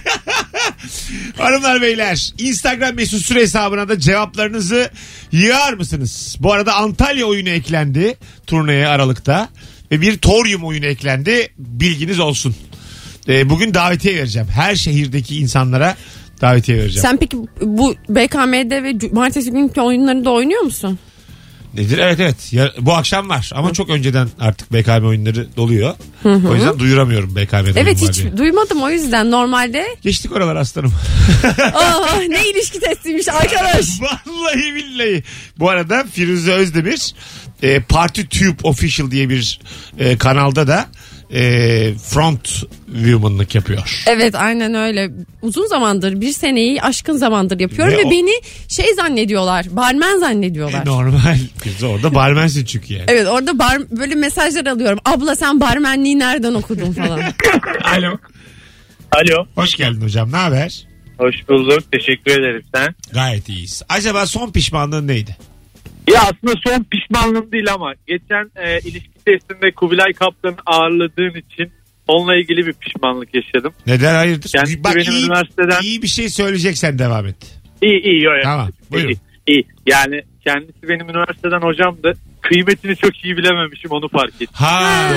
Hanımlar 1.39 1.83
beyler 1.83 2.33
Instagram 2.39 2.95
mesut 2.95 3.25
süre 3.25 3.41
hesabına 3.41 3.89
da 3.89 3.99
cevaplarınızı 3.99 4.91
yığar 5.33 5.73
mısınız? 5.73 6.37
Bu 6.41 6.53
arada 6.53 6.75
Antalya 6.75 7.27
oyunu 7.27 7.49
eklendi 7.49 8.17
turneye 8.47 8.87
Aralık'ta 8.87 9.49
ve 9.93 10.01
bir 10.01 10.19
Torium 10.19 10.65
oyunu 10.65 10.87
eklendi 10.87 11.49
bilginiz 11.59 12.21
olsun. 12.21 12.57
Ee, 13.29 13.51
bugün 13.51 13.75
davetiye 13.75 14.17
vereceğim. 14.17 14.49
Her 14.49 14.77
şehirdeki 14.77 15.39
insanlara 15.39 15.97
davetiye 16.41 16.79
vereceğim. 16.79 17.03
Sen 17.03 17.17
peki 17.17 17.37
bu 17.63 17.95
BKM'de 18.09 18.83
ve 18.83 18.99
cumartesi 18.99 19.51
günkü 19.51 19.81
oyunlarında 19.81 20.31
oynuyor 20.31 20.61
musun? 20.61 20.99
Nedir? 21.75 21.99
Evet 21.99 22.21
evet. 22.21 22.53
Ya, 22.53 22.73
bu 22.81 22.95
akşam 22.95 23.29
var 23.29 23.51
ama 23.55 23.73
çok 23.73 23.91
önceden 23.91 24.29
artık 24.41 24.73
BKM 24.73 25.05
oyunları 25.07 25.57
doluyor. 25.57 25.95
O 26.25 26.55
yüzden 26.55 26.79
duyuramıyorum 26.79 27.37
BKM'de 27.37 27.81
Evet 27.81 28.03
hiç 28.09 28.19
diye. 28.19 28.37
duymadım 28.37 28.83
o 28.83 28.91
yüzden 28.91 29.31
normalde. 29.31 29.87
Geçtik 30.03 30.33
oralar 30.33 30.57
aslanım. 30.57 30.93
Aa, 31.75 32.17
ne 32.29 32.43
ilişki 32.51 32.81
testiymiş 32.81 33.29
arkadaş. 33.29 33.87
Vallahi 34.01 34.75
billahi. 34.75 35.23
Bu 35.59 35.71
arada 35.71 36.05
Firuze 36.13 36.53
Özdemir 36.53 37.15
e, 37.63 37.81
Party 37.81 38.23
Tube 38.23 38.57
Official 38.63 39.11
diye 39.11 39.29
bir 39.29 39.61
e, 39.99 40.19
kanalda 40.19 40.67
da 40.67 40.87
e, 41.35 41.95
front 41.95 42.49
woman'lık 42.95 43.55
yapıyor. 43.55 44.03
Evet 44.07 44.35
aynen 44.35 44.75
öyle. 44.75 45.11
Uzun 45.43 45.67
zamandır 45.67 46.21
bir 46.21 46.33
seneyi 46.33 46.83
aşkın 46.83 47.17
zamandır 47.17 47.61
yapıyorum 47.61 47.95
Ve 47.95 47.99
ve, 47.99 48.05
o- 48.05 48.11
beni 48.11 48.41
şey 48.69 48.95
zannediyorlar. 48.95 49.67
Barmen 49.71 50.19
zannediyorlar. 50.19 50.83
E, 50.83 50.85
normal. 50.85 51.39
Biz 51.65 51.83
orada 51.83 52.15
barmensin 52.15 52.65
çünkü 52.65 52.95
yani. 52.95 53.05
Evet 53.09 53.27
orada 53.27 53.59
bar, 53.59 53.79
böyle 53.91 54.15
mesajlar 54.15 54.67
alıyorum. 54.67 54.99
Abla 55.05 55.37
sen 55.37 55.61
barmenliği 55.61 56.19
nereden 56.19 56.55
okudun 56.55 56.93
falan. 56.93 57.21
Alo. 57.85 58.17
Alo. 59.13 59.47
Hoş 59.55 59.75
geldin 59.75 60.01
hocam. 60.01 60.33
Ne 60.33 60.37
haber? 60.37 60.87
Hoş 61.19 61.35
bulduk. 61.49 61.93
Teşekkür 61.93 62.31
ederim 62.41 62.63
sen. 62.75 62.95
Gayet 63.13 63.49
iyiyiz. 63.49 63.83
Acaba 63.89 64.27
son 64.27 64.53
pişmanlığın 64.53 65.09
neydi? 65.09 65.37
Ya 66.13 66.21
aslında 66.23 66.55
son 66.67 66.85
pişmanlığım 66.85 67.53
değil 67.53 67.73
ama 67.75 67.93
geçen 68.07 68.51
e, 68.57 68.79
ilişki 68.79 69.25
testinde 69.27 69.71
Kubilay 69.77 70.13
Kaptan'ı 70.13 70.57
ağırladığın 70.67 71.35
için 71.41 71.73
onunla 72.09 72.37
ilgili 72.37 72.67
bir 72.67 72.73
pişmanlık 72.73 73.35
yaşadım. 73.35 73.73
Neden 73.87 74.15
hayırdır? 74.15 74.51
Kendisi 74.51 74.85
Bak 74.85 74.97
benim 74.97 75.13
iyi, 75.13 75.27
üniversiteden- 75.27 75.83
iyi 75.83 76.03
bir 76.03 76.09
şey 76.09 76.29
söyleyeceksen 76.29 76.99
devam 76.99 77.27
et. 77.27 77.37
İyi 77.83 78.03
iyi. 78.03 78.23
Yo, 78.25 78.31
Tamam, 78.43 78.69
buyurun. 78.91 79.11
İyi, 79.11 79.19
iyi. 79.47 79.65
Yani 79.87 80.23
kendisi 80.45 80.83
benim 80.89 81.09
üniversiteden 81.11 81.61
hocamdı. 81.61 82.13
Kıymetini 82.49 82.97
çok 82.97 83.25
iyi 83.25 83.37
bilememişim 83.37 83.91
onu 83.91 84.09
fark 84.09 84.35
ettim. 84.35 84.49
Ha, 84.53 84.69
Ha. 84.83 85.11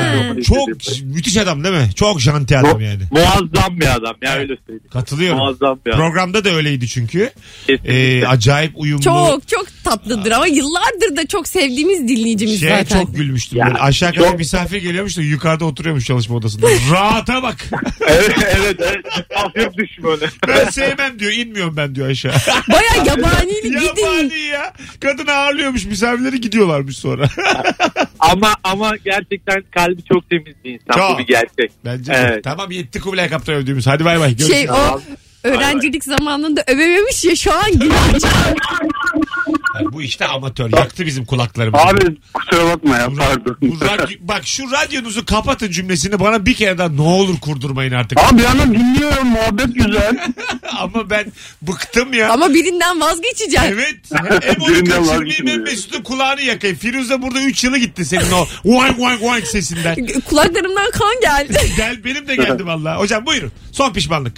çok 0.48 0.68
müthiş 1.04 1.38
adam 1.38 1.64
değil 1.64 1.76
mi? 1.76 1.90
Çok 1.96 2.20
janti 2.22 2.58
adam 2.58 2.78
Mu- 2.78 2.84
yani. 2.84 3.02
Muazzam 3.12 3.80
bir 3.80 3.96
adam 3.96 4.16
ya 4.22 4.34
öyle 4.36 4.58
söyleyeyim. 4.68 4.90
Katılıyorum. 4.94 5.38
Muazzam 5.40 5.80
bir 5.86 5.92
adam. 5.92 6.00
Programda 6.02 6.44
da 6.46 6.50
öyleydi 6.50 6.88
çünkü. 6.88 7.30
Kesinlikle. 7.68 8.18
Ee, 8.20 8.26
acayip 8.26 8.72
uyumlu. 8.76 9.04
çok 9.04 9.48
çok 9.48 9.66
tatlıdır 9.84 10.32
ama 10.32 10.48
yıllardır 10.48 11.16
da 11.18 11.28
çok 11.28 11.48
sevdiğimiz 11.48 12.08
dinleyicimiz 12.08 12.60
Şey 12.60 12.70
zaten. 12.70 13.00
çok 13.02 13.16
gülmüştüm. 13.16 13.60
Ya, 13.60 13.66
Böyle 13.68 13.78
aşağı 13.78 14.14
kadar 14.14 14.30
çok- 14.30 14.38
misafir 14.40 14.78
geliyormuş 14.82 15.18
da 15.18 15.22
yukarıda 15.22 15.66
oturuyormuş 15.66 16.06
çalışma 16.06 16.36
odasında. 16.36 16.68
Rahata 16.92 17.44
bak. 17.44 17.56
evet 18.08 18.36
evet 18.60 18.78
evet. 18.80 19.78
Düşmanı. 19.78 20.22
Ben 20.48 20.70
sevmem 20.70 21.20
diyor. 21.20 21.32
inmiyorum 21.32 21.78
ben 21.78 21.96
diyor 21.96 22.10
aşağı. 22.10 22.34
Baya 22.72 23.04
yabanili 23.06 23.62
gidin. 23.64 23.82
Yabani 23.82 24.40
ya. 24.40 24.74
Kadın 25.00 25.28
ağırlıyormuş 25.28 25.86
misafirleri 25.86 26.42
gidiyorlarmış 26.42 26.98
sonra. 26.98 27.21
ama 28.20 28.56
ama 28.64 28.92
gerçekten 29.06 29.64
kalbi 29.72 30.04
çok 30.04 30.30
temiz 30.30 30.56
bir 30.64 30.74
insan. 30.74 30.94
Çok. 30.94 31.16
Bu 31.16 31.20
bir 31.20 31.28
gerçek. 31.28 31.72
Bence 31.86 32.14
de. 32.14 32.18
Evet. 32.18 32.44
Tamam 32.44 32.72
yetti 32.72 33.00
Kubilay 33.00 33.30
Kaptan 33.30 33.56
övdüğümüz. 33.56 33.88
Hadi 33.88 34.06
bay 34.06 34.20
bay. 34.20 34.30
Görüşürüz. 34.30 34.52
Şey 34.52 34.70
o 34.70 35.02
öğrencilik 35.44 36.04
zamanında 36.04 36.64
övememiş 36.68 37.24
ya 37.24 37.36
şu 37.36 37.54
an 37.54 37.72
günahçı. 37.72 38.28
Yani 39.76 39.94
bu 39.94 40.02
işte 40.02 40.26
amatör. 40.28 40.72
Yaktı 40.78 41.06
bizim 41.06 41.26
kulaklarımızı. 41.26 41.84
Abi 41.84 42.18
kusura 42.34 42.66
bakma 42.66 42.98
ya 42.98 43.08
pardon. 43.18 43.58
bu 43.62 43.76
radyo- 43.76 44.18
bak 44.22 44.42
şu 44.48 44.64
radyonuzu 44.72 45.26
kapatın 45.26 45.72
cümlesini 45.72 46.20
bana 46.20 46.46
bir 46.46 46.54
kere 46.54 46.78
daha 46.78 46.90
ne 46.90 47.02
olur 47.02 47.40
kurdurmayın 47.40 47.92
artık. 47.92 48.20
Abi 48.20 48.38
bir 48.38 48.44
yandan 48.44 48.74
dinliyorum 48.74 49.28
muhabbet 49.28 49.76
güzel. 49.76 50.18
Ama 50.80 51.10
ben 51.10 51.32
bıktım 51.62 52.14
ya. 52.14 52.32
Ama 52.34 52.54
birinden 52.54 53.02
vazgeçeceksin. 53.02 53.68
Evet. 53.74 53.96
Hem 54.44 54.62
onu 54.62 54.70
Birinden 54.70 54.86
kaçırmayayım 54.86 55.08
vazgeçmiyor. 55.20 55.58
hem 55.58 55.64
Mesut'un 55.64 56.04
kulağını 56.04 56.42
yakayım. 56.42 56.78
Firuze 56.78 57.22
burada 57.22 57.42
3 57.42 57.64
yılı 57.64 57.78
gitti 57.78 58.06
senin 58.06 58.32
o 58.32 58.46
wank 58.64 58.96
wank 58.96 59.20
wank 59.20 59.48
sesinden. 59.48 59.96
Kulaklarımdan 60.30 60.92
kan 60.92 61.22
geldi. 61.22 61.60
Gel 61.78 62.04
benim 62.06 62.28
de 62.28 62.36
geldi 62.36 62.66
vallahi. 62.66 63.00
Hocam 63.00 63.26
buyurun. 63.26 63.52
Son 63.72 63.94
pişmanlık. 63.94 64.34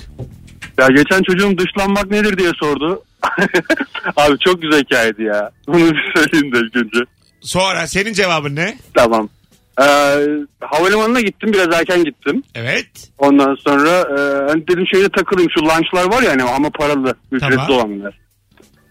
Ya 0.79 0.87
geçen 0.87 1.21
çocuğum 1.23 1.57
dışlanmak 1.57 2.11
nedir 2.11 2.37
diye 2.37 2.51
sordu. 2.59 3.03
Abi 4.15 4.37
çok 4.39 4.61
güzel 4.61 4.79
hikayeydi 4.81 5.23
ya. 5.23 5.49
Bunu 5.67 5.77
bir 5.91 6.11
söyleyeyim 6.15 6.55
de 6.55 6.59
ilk 6.59 6.75
önce. 6.75 6.99
Sonra 7.41 7.87
senin 7.87 8.13
cevabın 8.13 8.55
ne? 8.55 8.77
Tamam. 8.93 9.29
Ee, 9.81 9.83
havalimanına 10.61 11.21
gittim 11.21 11.53
biraz 11.53 11.67
erken 11.73 12.03
gittim. 12.03 12.43
Evet. 12.55 12.87
Ondan 13.17 13.55
sonra 13.55 13.89
e, 13.89 14.51
hani 14.51 14.67
dedim 14.67 14.85
şeyde 14.93 15.09
takılayım 15.09 15.51
şu 15.59 15.65
lunchlar 15.65 16.13
var 16.17 16.23
ya 16.23 16.31
hani 16.31 16.43
ama 16.43 16.69
paralı 16.69 17.15
ücretli 17.31 17.55
Tamam. 17.55 17.71
olanlar. 17.71 18.19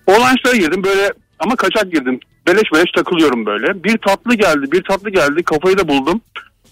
O 0.07 0.13
lunchlara 0.13 0.57
girdim 0.57 0.85
böyle 0.85 1.11
ama 1.39 1.57
kaçak 1.57 1.93
girdim. 1.93 2.21
Beleş 2.47 2.73
beleş 2.75 2.91
takılıyorum 2.97 3.47
böyle. 3.47 3.85
Bir 3.85 3.99
tatlı 3.99 4.35
geldi 4.35 4.73
bir 4.73 4.83
tatlı 4.83 5.11
geldi 5.11 5.43
kafayı 5.43 5.79
da 5.79 5.89
buldum. 5.89 6.21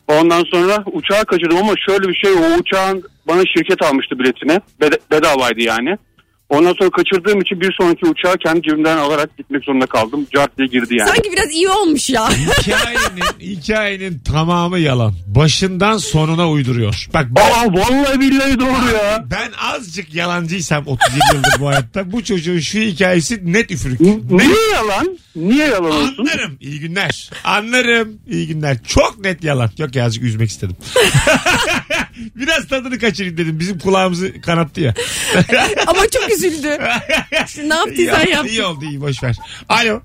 Ondan 0.09 0.45
sonra 0.45 0.85
uçağı 0.93 1.25
kaçırdım 1.25 1.57
ama 1.59 1.73
şöyle 1.89 2.09
bir 2.09 2.15
şey 2.15 2.33
o 2.33 2.59
uçağın 2.59 3.03
bana 3.29 3.43
şirket 3.57 3.83
almıştı 3.83 4.19
biletini. 4.19 4.61
Bed- 4.81 5.01
bedavaydı 5.11 5.61
yani. 5.61 5.97
Ondan 6.51 6.75
sonra 6.79 6.91
kaçırdığım 6.91 7.41
için 7.41 7.61
bir 7.61 7.75
sonraki 7.81 8.07
uçağı 8.07 8.37
kendi 8.39 8.63
cebimden 8.63 8.97
alarak 8.97 9.37
gitmek 9.39 9.65
zorunda 9.65 9.87
kaldım. 9.87 10.27
Cart 10.35 10.59
diye 10.59 10.69
girdi 10.69 10.95
yani. 10.99 11.09
Sanki 11.09 11.33
biraz 11.33 11.51
iyi 11.53 11.69
olmuş 11.69 12.11
ya. 12.11 12.29
Hikayenin, 12.31 13.57
hikayenin 13.57 14.19
tamamı 14.19 14.79
yalan. 14.79 15.15
Başından 15.27 15.97
sonuna 15.99 16.51
uyduruyor. 16.51 17.07
Bak 17.15 17.27
ben, 17.31 17.41
Aa 17.43 17.67
vallahi 17.73 18.21
billahi 18.21 18.61
doğru 18.61 18.95
ya. 18.97 19.25
ben 19.31 19.53
azıcık 19.75 20.15
yalancıysam 20.15 20.87
37 20.87 21.19
yıldır 21.35 21.61
bu 21.61 21.69
hayatta 21.69 22.13
bu 22.13 22.25
çocuğun 22.25 22.61
şu 22.61 22.79
hikayesi 22.79 23.53
net 23.53 23.71
üfürük. 23.71 24.01
N- 24.01 24.21
Niye 24.31 24.71
yalan? 24.75 25.19
Niye 25.37 25.67
yalan 25.67 25.91
olsun? 25.93 26.17
Anlarım. 26.19 26.57
İyi 26.61 26.81
günler. 26.81 27.31
Anlarım. 27.45 28.19
İyi 28.31 28.47
günler. 28.47 28.77
Çok 28.87 29.19
net 29.25 29.45
yalan. 29.45 29.71
Yok 29.79 29.97
ya 29.97 30.05
azıcık 30.05 30.25
üzmek 30.25 30.49
istedim. 30.51 30.77
Biraz 32.37 32.69
tadını 32.69 32.99
kaçırayım 32.99 33.37
dedim. 33.37 33.61
Bizim 33.61 33.79
kulağımızı 33.79 34.41
kanattı 34.41 34.81
ya. 34.81 34.95
Ama 35.87 36.09
çok 36.09 36.31
üzüldü. 36.45 36.69
İşte 37.47 37.69
ne 37.69 37.75
yaptıysan 37.75 38.27
yap. 38.27 38.47
iyi 38.47 38.63
oldu 38.63 38.85
iyi 38.85 39.01
boş 39.01 39.23
ver. 39.23 39.37
Alo. 39.69 40.01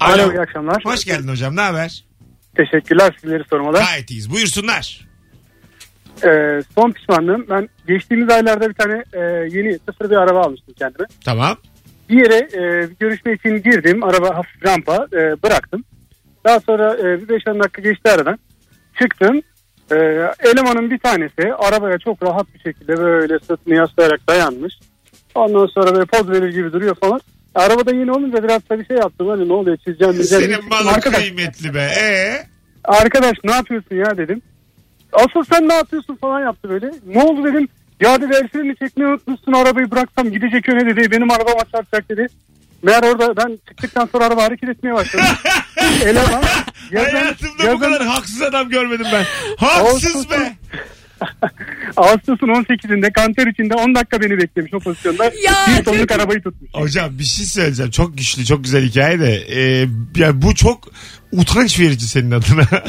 Alo 0.00 0.32
iyi 0.32 0.40
akşamlar. 0.40 0.84
Hoş 0.84 1.04
geldin 1.04 1.28
hocam. 1.28 1.56
Ne 1.56 1.60
haber? 1.60 2.04
Teşekkürler 2.56 3.16
sizleri 3.20 3.44
sormalı. 3.50 3.78
Gayet 3.78 4.10
iyiyiz. 4.10 4.30
Buyursunlar. 4.30 5.08
Ee, 6.24 6.62
son 6.74 6.90
pişmanlığım 6.90 7.46
ben 7.50 7.68
geçtiğimiz 7.86 8.30
aylarda 8.30 8.68
bir 8.68 8.74
tane 8.74 9.04
e, 9.12 9.20
yeni 9.58 9.78
sıfır 9.88 10.10
bir 10.10 10.16
araba 10.16 10.40
almıştım 10.40 10.74
kendime. 10.78 11.06
Tamam. 11.24 11.56
Bir 12.08 12.16
yere 12.16 12.36
e, 12.36 12.90
bir 12.90 12.96
görüşme 13.00 13.32
için 13.32 13.62
girdim. 13.62 14.04
Araba 14.04 14.36
hafif 14.36 14.64
rampa 14.66 15.06
e, 15.12 15.42
bıraktım. 15.42 15.84
Daha 16.44 16.60
sonra 16.60 16.94
e, 16.94 17.20
bir 17.20 17.40
5-10 17.40 17.62
dakika 17.62 17.82
geçti 17.82 18.10
aradan. 18.10 18.38
Çıktım. 19.02 19.42
E, 19.90 19.96
elemanın 20.50 20.90
bir 20.90 20.98
tanesi 20.98 21.54
arabaya 21.54 21.98
çok 21.98 22.22
rahat 22.22 22.54
bir 22.54 22.60
şekilde 22.60 22.96
böyle 22.96 23.38
sırtını 23.38 23.74
yaslayarak 23.74 24.28
dayanmış. 24.28 24.74
Ondan 25.34 25.66
sonra 25.66 25.94
böyle 25.94 26.04
poz 26.04 26.30
verir 26.30 26.48
gibi 26.48 26.72
duruyor 26.72 26.94
falan. 26.94 27.20
Arabada 27.54 27.94
yeni 27.94 28.12
olunca 28.12 28.42
biraz 28.44 28.70
da 28.70 28.80
bir 28.80 28.86
şey 28.86 28.96
yaptım. 28.96 29.28
Hani 29.28 29.48
ne 29.48 29.52
oluyor 29.52 29.76
çizeceğim. 29.76 30.14
çizeceğim. 30.14 30.44
Senin 30.44 30.68
malın 30.68 30.86
Arkadaş, 30.86 31.18
kıymetli 31.18 31.74
be. 31.74 31.90
Ee? 32.00 32.46
arkadaş 32.84 33.36
ne 33.44 33.52
yapıyorsun 33.52 33.96
ya 33.96 34.16
dedim. 34.16 34.42
Asıl 35.12 35.44
sen 35.44 35.68
ne 35.68 35.74
yapıyorsun 35.74 36.14
falan 36.16 36.40
yaptı 36.40 36.68
böyle. 36.68 36.90
Ne 37.06 37.22
oldu 37.22 37.44
dedim. 37.44 37.68
Ya 38.00 38.20
dedi 38.20 38.32
el 38.42 38.48
freni 38.48 38.76
çekmeyi 38.76 39.10
unutmuşsun 39.10 39.52
arabayı 39.52 39.90
bıraksam 39.90 40.30
gidecek 40.30 40.68
öne 40.68 40.96
dedi. 40.96 41.10
Benim 41.10 41.30
arabama 41.30 41.60
çarpacak 41.72 42.08
dedi. 42.08 42.26
Meğer 42.82 43.02
orada 43.02 43.36
ben 43.36 43.58
çıktıktan 43.68 44.08
sonra 44.12 44.24
araba 44.24 44.42
hareket 44.42 44.68
etmeye 44.68 44.94
başladı. 44.94 45.22
Eleman 46.04 46.42
yazın, 46.92 47.10
Hayatımda 47.16 47.58
bu 47.58 47.66
yazın, 47.66 47.78
kadar 47.78 48.06
haksız 48.06 48.42
adam 48.42 48.68
görmedim 48.68 49.06
ben. 49.12 49.24
Haksız 49.56 50.30
be. 50.30 50.56
Ağustos'un 51.96 52.48
18'inde 52.64 53.12
kanter 53.12 53.46
içinde 53.46 53.74
10 53.74 53.94
dakika 53.94 54.20
beni 54.20 54.38
beklemiş 54.38 54.74
o 54.74 54.80
pozisyonda. 54.80 55.24
Ya, 55.24 55.66
bir 55.78 55.84
tonluk 55.84 56.10
arabayı 56.10 56.42
tutmuş. 56.42 56.70
Hocam 56.74 57.18
bir 57.18 57.24
şey 57.24 57.46
söyleyeceğim. 57.46 57.90
Çok 57.90 58.18
güçlü, 58.18 58.44
çok 58.44 58.64
güzel 58.64 58.84
hikaye 58.84 59.20
de. 59.20 59.34
Ee, 59.34 59.88
yani 60.16 60.42
bu 60.42 60.54
çok 60.54 60.88
utanç 61.32 61.80
verici 61.80 62.08
senin 62.08 62.30
adına. 62.30 62.68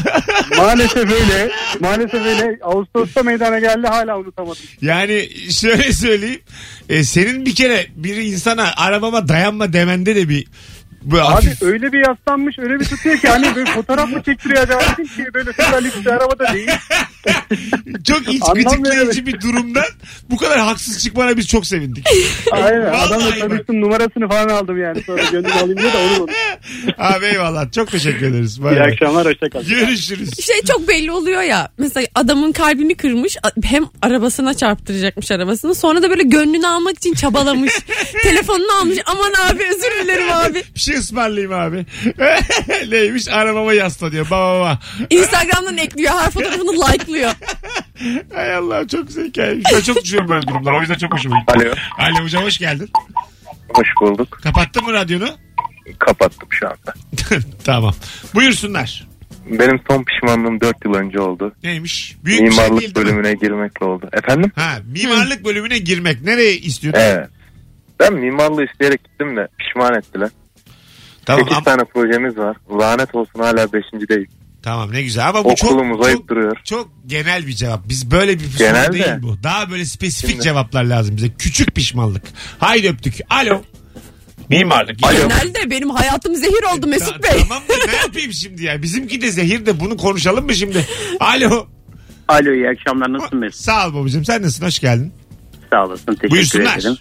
Maalesef 0.57 1.11
öyle. 1.11 1.51
Maalesef 1.79 2.25
öyle. 2.25 2.59
Ağustos'ta 2.61 3.23
meydana 3.23 3.59
geldi 3.59 3.87
hala 3.87 4.19
unutamadım. 4.19 4.61
yani 4.81 5.29
şöyle 5.49 5.93
söyleyeyim. 5.93 6.41
Ee, 6.89 7.03
senin 7.03 7.45
bir 7.45 7.55
kere 7.55 7.85
bir 7.95 8.15
insana 8.15 8.71
arabama 8.77 9.27
dayanma 9.27 9.73
demende 9.73 10.15
de 10.15 10.29
bir 10.29 10.47
bu 10.47 10.82
Abi 11.07 11.17
hafif 11.17 11.61
öyle 11.61 11.93
bir 11.93 12.07
yaslanmış 12.07 12.59
öyle 12.59 12.79
bir 12.79 12.85
tutuyor 12.85 13.17
ki 13.17 13.27
hani 13.27 13.55
böyle 13.55 13.71
fotoğraf 13.71 14.09
mı 14.09 14.23
çektiriyor 14.23 14.63
acaba 14.63 14.81
Dedim 14.93 15.05
ki 15.05 15.25
böyle 15.33 15.49
lüks 15.83 15.97
bir 16.05 16.09
arabada 16.11 16.53
değil. 16.53 16.69
çok 18.07 18.33
iç 18.33 18.43
gıcıklayıcı 18.53 19.25
bir 19.25 19.41
durumdan 19.41 19.83
bu 20.29 20.37
kadar 20.37 20.59
haksız 20.59 21.03
çıkmana 21.03 21.37
biz 21.37 21.47
çok 21.47 21.65
sevindik. 21.67 22.05
Aynen 22.51 22.85
Vallahi 22.85 23.07
adamla 23.07 23.35
tanıştım 23.39 23.81
numarasını 23.81 24.29
falan 24.29 24.49
aldım 24.49 24.81
yani 24.81 25.03
sonra 25.05 25.23
gönlümü 25.31 25.53
alayım 25.53 25.77
diye 25.79 25.93
de 25.93 25.97
onu 25.97 26.27
Abi 26.97 27.25
eyvallah. 27.25 27.71
Çok 27.71 27.91
teşekkür 27.91 28.25
ederiz. 28.25 28.63
Bay 28.63 28.75
İyi 28.75 28.79
bay. 28.79 28.91
akşamlar 28.91 29.27
hoşçakalın. 29.27 29.67
Görüşürüz. 29.67 30.29
Şey 30.45 30.61
çok 30.61 30.87
belli 30.87 31.11
oluyor 31.11 31.41
ya. 31.41 31.69
Mesela 31.77 32.07
adamın 32.15 32.51
kalbini 32.51 32.95
kırmış. 32.95 33.37
Hem 33.63 33.85
arabasına 34.01 34.53
çarptıracakmış 34.53 35.31
arabasını. 35.31 35.75
Sonra 35.75 36.01
da 36.01 36.09
böyle 36.09 36.23
gönlünü 36.23 36.67
almak 36.67 36.97
için 36.97 37.13
çabalamış. 37.13 37.73
Telefonunu 38.23 38.71
almış. 38.81 38.97
Aman 39.05 39.33
abi 39.49 39.63
özür 39.63 40.03
dilerim 40.03 40.31
abi. 40.31 40.63
Bir 40.75 40.79
şey 40.79 40.92
ısmarlayayım 40.97 41.53
abi. 41.53 41.85
Neymiş 42.89 43.27
arabama 43.27 43.73
yasla 43.73 44.11
diyor. 44.11 44.27
Baba 44.31 44.59
baba. 44.59 44.79
Instagram'dan 45.09 45.77
ekliyor. 45.77 46.13
Her 46.13 46.31
fotoğrafını 46.31 46.71
like'lıyor. 46.93 47.31
Hay 48.33 48.55
Allah 48.55 48.87
çok 48.87 49.07
güzel 49.07 49.27
hikayeymiş. 49.27 49.65
Ben 49.73 49.81
çok 49.81 50.03
düşünüyorum 50.03 50.29
böyle 50.29 50.47
durumlar. 50.47 50.73
O 50.73 50.79
yüzden 50.81 50.95
çok 50.97 51.13
hoşuma 51.13 51.39
gitti. 51.39 51.53
Alo. 51.57 51.73
Alo 51.97 52.23
hocam 52.23 52.43
hoş 52.43 52.57
geldin. 52.57 52.89
Hoş 53.73 53.87
bulduk. 54.01 54.39
Kapattın 54.43 54.83
mı 54.85 54.93
radyonu? 54.93 55.29
Kapattım 55.99 56.47
şu 56.51 56.67
anda. 56.67 56.93
tamam. 57.63 57.93
Buyursunlar. 58.35 59.07
Benim 59.49 59.81
son 59.89 60.03
pişmanlığım 60.03 60.61
4 60.61 60.85
yıl 60.85 60.93
önce 60.93 61.19
oldu. 61.19 61.53
Neymiş? 61.63 62.15
Büyük 62.25 62.41
bir 62.41 62.51
şey 62.51 62.63
Mimarlık 62.65 62.87
mi? 62.87 62.95
bölümüne 62.95 63.33
girmekle 63.33 63.85
oldu. 63.85 64.09
Efendim? 64.13 64.51
Ha, 64.55 64.77
mimarlık 64.93 65.45
bölümüne 65.45 65.77
girmek. 65.77 66.21
Nereye 66.21 66.57
istiyordun? 66.57 66.99
Evet. 66.99 67.29
Ben 67.99 68.13
mimarlığı 68.13 68.65
isteyerek 68.65 69.03
gittim 69.03 69.35
de 69.37 69.47
pişman 69.59 69.95
ettiler. 69.95 70.29
Tamam, 71.25 71.45
8 71.45 71.57
am- 71.57 71.63
tane 71.63 71.83
projemiz 71.83 72.37
var. 72.37 72.57
Lanet 72.79 73.15
olsun 73.15 73.39
hala 73.39 73.73
5. 73.73 73.83
değil. 74.09 74.27
tamam 74.63 74.91
ne 74.93 75.01
güzel 75.03 75.29
ama 75.29 75.45
bu 75.45 75.55
çok, 75.55 75.71
Okulumuz 75.71 76.05
ayıp 76.05 76.17
çok, 76.17 76.27
duruyor. 76.27 76.57
çok 76.63 76.89
genel 77.07 77.47
bir 77.47 77.51
cevap. 77.53 77.89
Biz 77.89 78.11
böyle 78.11 78.39
bir 78.39 78.43
soru 78.45 78.57
Genel 78.57 78.93
değil 78.93 79.03
de. 79.03 79.19
bu. 79.21 79.43
Daha 79.43 79.71
böyle 79.71 79.85
spesifik 79.85 80.29
Şimdi- 80.29 80.43
cevaplar 80.43 80.83
lazım 80.83 81.17
bize. 81.17 81.29
Küçük 81.29 81.75
pişmanlık. 81.75 82.23
Haydi 82.59 82.89
öptük. 82.89 83.15
Alo. 83.29 83.61
Mimarlık. 84.49 84.99
Genelde 84.99 85.69
benim 85.69 85.89
hayatım 85.89 86.35
zehir 86.35 86.73
oldu 86.73 86.81
Ta- 86.81 86.87
Mesut 86.87 87.23
Bey. 87.23 87.31
Tamam 87.49 87.63
da 87.69 87.73
ne 87.91 87.95
yapayım 87.95 88.33
şimdi 88.33 88.63
ya? 88.63 88.81
Bizimki 88.81 89.21
de 89.21 89.31
zehir 89.31 89.65
de 89.65 89.79
bunu 89.79 89.97
konuşalım 89.97 90.45
mı 90.45 90.53
şimdi? 90.55 90.87
Alo. 91.19 91.67
Alo 92.27 92.51
iyi 92.53 92.69
akşamlar 92.69 93.13
nasılsın 93.13 93.39
Mesut? 93.39 93.61
Sağ 93.61 93.87
ol 93.87 93.93
babacığım. 93.93 94.25
Sen 94.25 94.41
nasılsın? 94.41 94.65
Hoş 94.65 94.79
geldin. 94.79 95.13
Sağ 95.69 95.85
olasın 95.85 96.05
teşekkür 96.05 96.29
Buyursunlar. 96.29 96.77
ederim. 96.77 96.97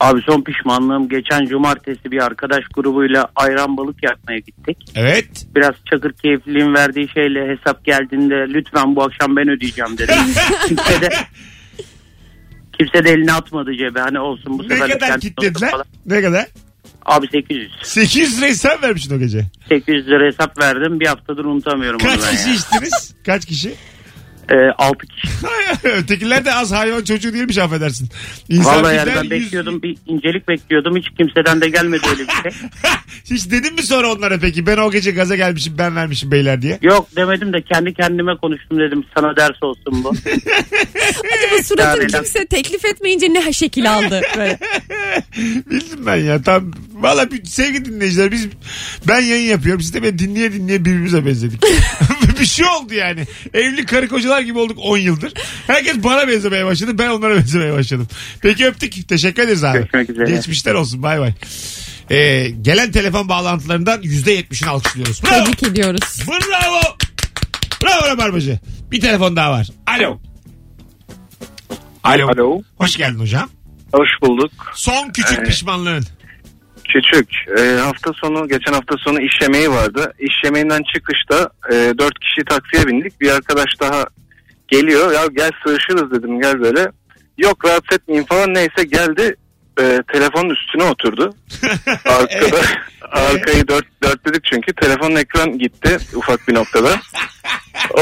Abi 0.00 0.20
son 0.22 0.42
pişmanlığım 0.42 1.08
geçen 1.08 1.46
cumartesi 1.46 2.10
bir 2.10 2.24
arkadaş 2.24 2.64
grubuyla 2.74 3.28
ayran 3.36 3.76
balık 3.76 4.04
yapmaya 4.04 4.38
gittik. 4.38 4.76
Evet. 4.94 5.46
Biraz 5.56 5.74
çakır 5.90 6.12
keyifliliğin 6.12 6.74
verdiği 6.74 7.08
şeyle 7.08 7.48
hesap 7.48 7.84
geldiğinde 7.84 8.34
lütfen 8.54 8.96
bu 8.96 9.02
akşam 9.02 9.36
ben 9.36 9.48
ödeyeceğim 9.48 9.98
dedim. 9.98 10.14
kimse 10.68 11.00
de 11.00 11.08
kimse 12.78 13.04
de 13.04 13.10
elini 13.10 13.32
atmadı 13.32 13.72
cebe 13.76 14.00
hani 14.00 14.18
olsun 14.18 14.58
bu 14.58 14.62
Ne 14.62 14.68
sefer 14.68 14.90
kadar 14.92 15.08
kendi 15.08 15.20
kitlediler? 15.20 15.70
Ne 16.06 16.22
kadar? 16.22 16.46
Abi 17.06 17.26
800. 17.32 17.72
800 17.82 18.38
lirayı 18.38 18.56
sen 18.56 18.82
vermişsin 18.82 19.16
o 19.16 19.18
gece. 19.18 19.44
800 19.68 20.06
lira 20.06 20.26
hesap 20.26 20.58
verdim 20.62 21.00
bir 21.00 21.06
haftadır 21.06 21.44
unutamıyorum 21.44 22.00
onu 22.04 22.08
Kaç 22.10 22.20
ben 22.22 22.30
kişi 22.36 22.48
ya. 22.48 22.54
içtiniz? 22.54 23.14
Kaç 23.26 23.46
kişi? 23.46 23.74
Ee, 24.50 24.54
6 24.78 25.06
kişi. 25.06 25.28
Ötekiler 25.88 26.44
de 26.44 26.54
az 26.54 26.72
hayvan 26.72 27.04
çocuğu 27.04 27.32
değilmiş 27.32 27.58
affedersin. 27.58 28.08
Vallahi 28.50 28.96
yani 28.96 29.10
ben 29.16 29.22
yüz- 29.22 29.30
bekliyordum 29.30 29.82
bir 29.82 29.96
incelik 30.06 30.48
bekliyordum 30.48 30.96
hiç 30.96 31.06
kimseden 31.18 31.60
de 31.60 31.68
gelmedi 31.68 32.02
öyle 32.10 32.22
bir 32.22 32.50
şey. 32.50 32.68
Hiç 33.30 33.50
dedin 33.50 33.74
mi 33.74 33.82
sonra 33.82 34.12
onlara 34.12 34.38
peki 34.38 34.66
ben 34.66 34.76
o 34.76 34.90
gece 34.90 35.10
gaza 35.10 35.36
gelmişim 35.36 35.74
ben 35.78 35.96
vermişim 35.96 36.30
beyler 36.30 36.62
diye? 36.62 36.78
Yok 36.82 37.08
demedim 37.16 37.52
de 37.52 37.62
kendi 37.62 37.94
kendime 37.94 38.36
konuştum 38.36 38.78
dedim 38.78 39.04
sana 39.16 39.36
ders 39.36 39.62
olsun 39.62 40.04
bu. 40.04 40.08
Acaba 41.44 41.62
suratın 41.64 42.00
Yani- 42.00 42.12
kimse 42.12 42.46
teklif 42.46 42.84
etmeyince 42.84 43.32
ne 43.34 43.52
şekil 43.52 43.92
aldı 43.92 44.20
böyle. 44.36 44.58
Bildim 45.70 46.06
ben 46.06 46.16
ya 46.16 46.42
tam 46.42 46.70
valla 46.92 47.30
bir- 47.30 47.44
sevgili 47.44 47.84
dinleyiciler 47.84 48.32
biz 48.32 48.48
ben 49.08 49.20
yayın 49.20 49.50
yapıyorum 49.50 49.80
siz 49.82 49.94
de 49.94 50.02
beni 50.02 50.18
dinleye 50.18 50.52
dinleye 50.52 50.80
birbirimize 50.84 51.26
benzedik. 51.26 51.62
Bir 52.40 52.46
şey 52.46 52.66
oldu 52.66 52.94
yani. 52.94 53.26
Evli 53.54 53.86
karı 53.86 54.08
kocalar 54.08 54.40
gibi 54.40 54.58
olduk 54.58 54.78
10 54.82 54.96
yıldır. 54.96 55.32
Herkes 55.66 56.04
bana 56.04 56.28
benzemeye 56.28 56.64
başladı 56.66 56.98
ben 56.98 57.08
onlara 57.08 57.36
benzemeye 57.36 57.72
başladım. 57.72 58.08
Peki 58.42 58.66
öptük 58.66 59.08
teşekkür 59.08 59.42
ederiz 59.42 59.64
abi. 59.64 59.78
Görüşmek 59.78 60.10
üzere. 60.10 60.30
Geçmişler 60.30 60.74
olsun 60.74 61.02
bay 61.02 61.20
bay. 61.20 61.32
Ee, 62.10 62.48
gelen 62.62 62.92
telefon 62.92 63.28
bağlantılarından 63.28 64.02
%70'ini 64.02 64.68
alkışlıyoruz. 64.68 65.22
Bravo. 65.24 65.44
Tebrik 65.44 65.62
ediyoruz. 65.62 66.22
Bravo. 66.28 66.80
Bravo 67.84 68.06
Rabarbacı. 68.08 68.58
Bir 68.90 69.00
telefon 69.00 69.36
daha 69.36 69.50
var. 69.50 69.68
Alo. 69.86 70.20
Alo. 72.04 72.28
Alo. 72.28 72.62
Hoş 72.76 72.96
geldin 72.96 73.18
hocam. 73.18 73.48
Hoş 73.92 74.08
bulduk. 74.22 74.52
Son 74.74 75.08
küçük 75.10 75.38
Evet. 75.38 75.46
pişmanlığın. 75.48 76.04
Küçük. 76.92 77.28
Ee, 77.58 77.62
hafta 77.78 78.12
sonu 78.12 78.48
geçen 78.48 78.72
hafta 78.72 78.96
sonu 78.98 79.20
iş 79.20 79.40
yemeği 79.42 79.70
vardı. 79.70 80.12
İş 80.18 80.34
yemeğinden 80.44 80.82
çıkışta 80.94 81.50
e, 81.72 81.74
dört 81.98 82.18
kişi 82.20 82.44
taksiye 82.48 82.86
bindik. 82.86 83.20
Bir 83.20 83.30
arkadaş 83.30 83.70
daha 83.80 84.04
geliyor. 84.68 85.12
Ya 85.12 85.26
gel 85.36 85.50
sığışırız 85.66 86.10
dedim 86.10 86.40
gel 86.40 86.60
böyle. 86.60 86.88
Yok 87.38 87.64
rahatsız 87.64 87.92
etmeyin 87.98 88.24
falan 88.24 88.54
neyse 88.54 88.84
geldi. 88.84 89.36
E, 89.80 89.98
telefonun 90.12 90.50
üstüne 90.54 90.84
oturdu. 90.84 91.34
Arkada 92.04 92.60
arkayı 93.10 93.68
dört, 93.68 93.86
dörtledik 94.02 94.44
çünkü 94.44 94.72
telefonun 94.72 95.16
ekran 95.16 95.58
gitti 95.58 95.98
ufak 96.14 96.48
bir 96.48 96.54
noktada. 96.54 97.00
O, 97.94 98.00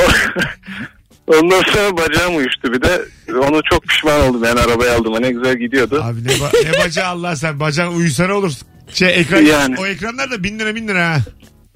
ondan 1.27 1.63
sonra 1.63 1.97
bacağım 1.97 2.37
uyuştu 2.37 2.73
bir 2.73 2.83
de. 2.83 3.01
Onu 3.39 3.61
çok 3.71 3.83
pişman 3.83 4.21
oldum 4.21 4.45
yani 4.45 4.61
arabaya 4.61 4.97
aldım. 4.97 5.23
Ne 5.23 5.31
güzel 5.31 5.57
gidiyordu. 5.57 6.03
Abi 6.05 6.25
ne, 6.25 6.33
ba- 6.33 6.73
ne 6.73 6.85
bacağı 6.85 7.07
Allah 7.09 7.37
sen 7.37 7.61
bacağın 7.61 7.95
uyusana 7.95 8.35
olur. 8.35 8.53
Şey 8.95 9.21
ekran 9.21 9.43
Yani. 9.43 9.77
o 9.79 9.87
ekranlar 9.87 10.31
da 10.31 10.45
bin 10.45 10.59
lira 10.59 10.75
bin 10.75 10.89
lira 10.89 11.11
ha. 11.11 11.19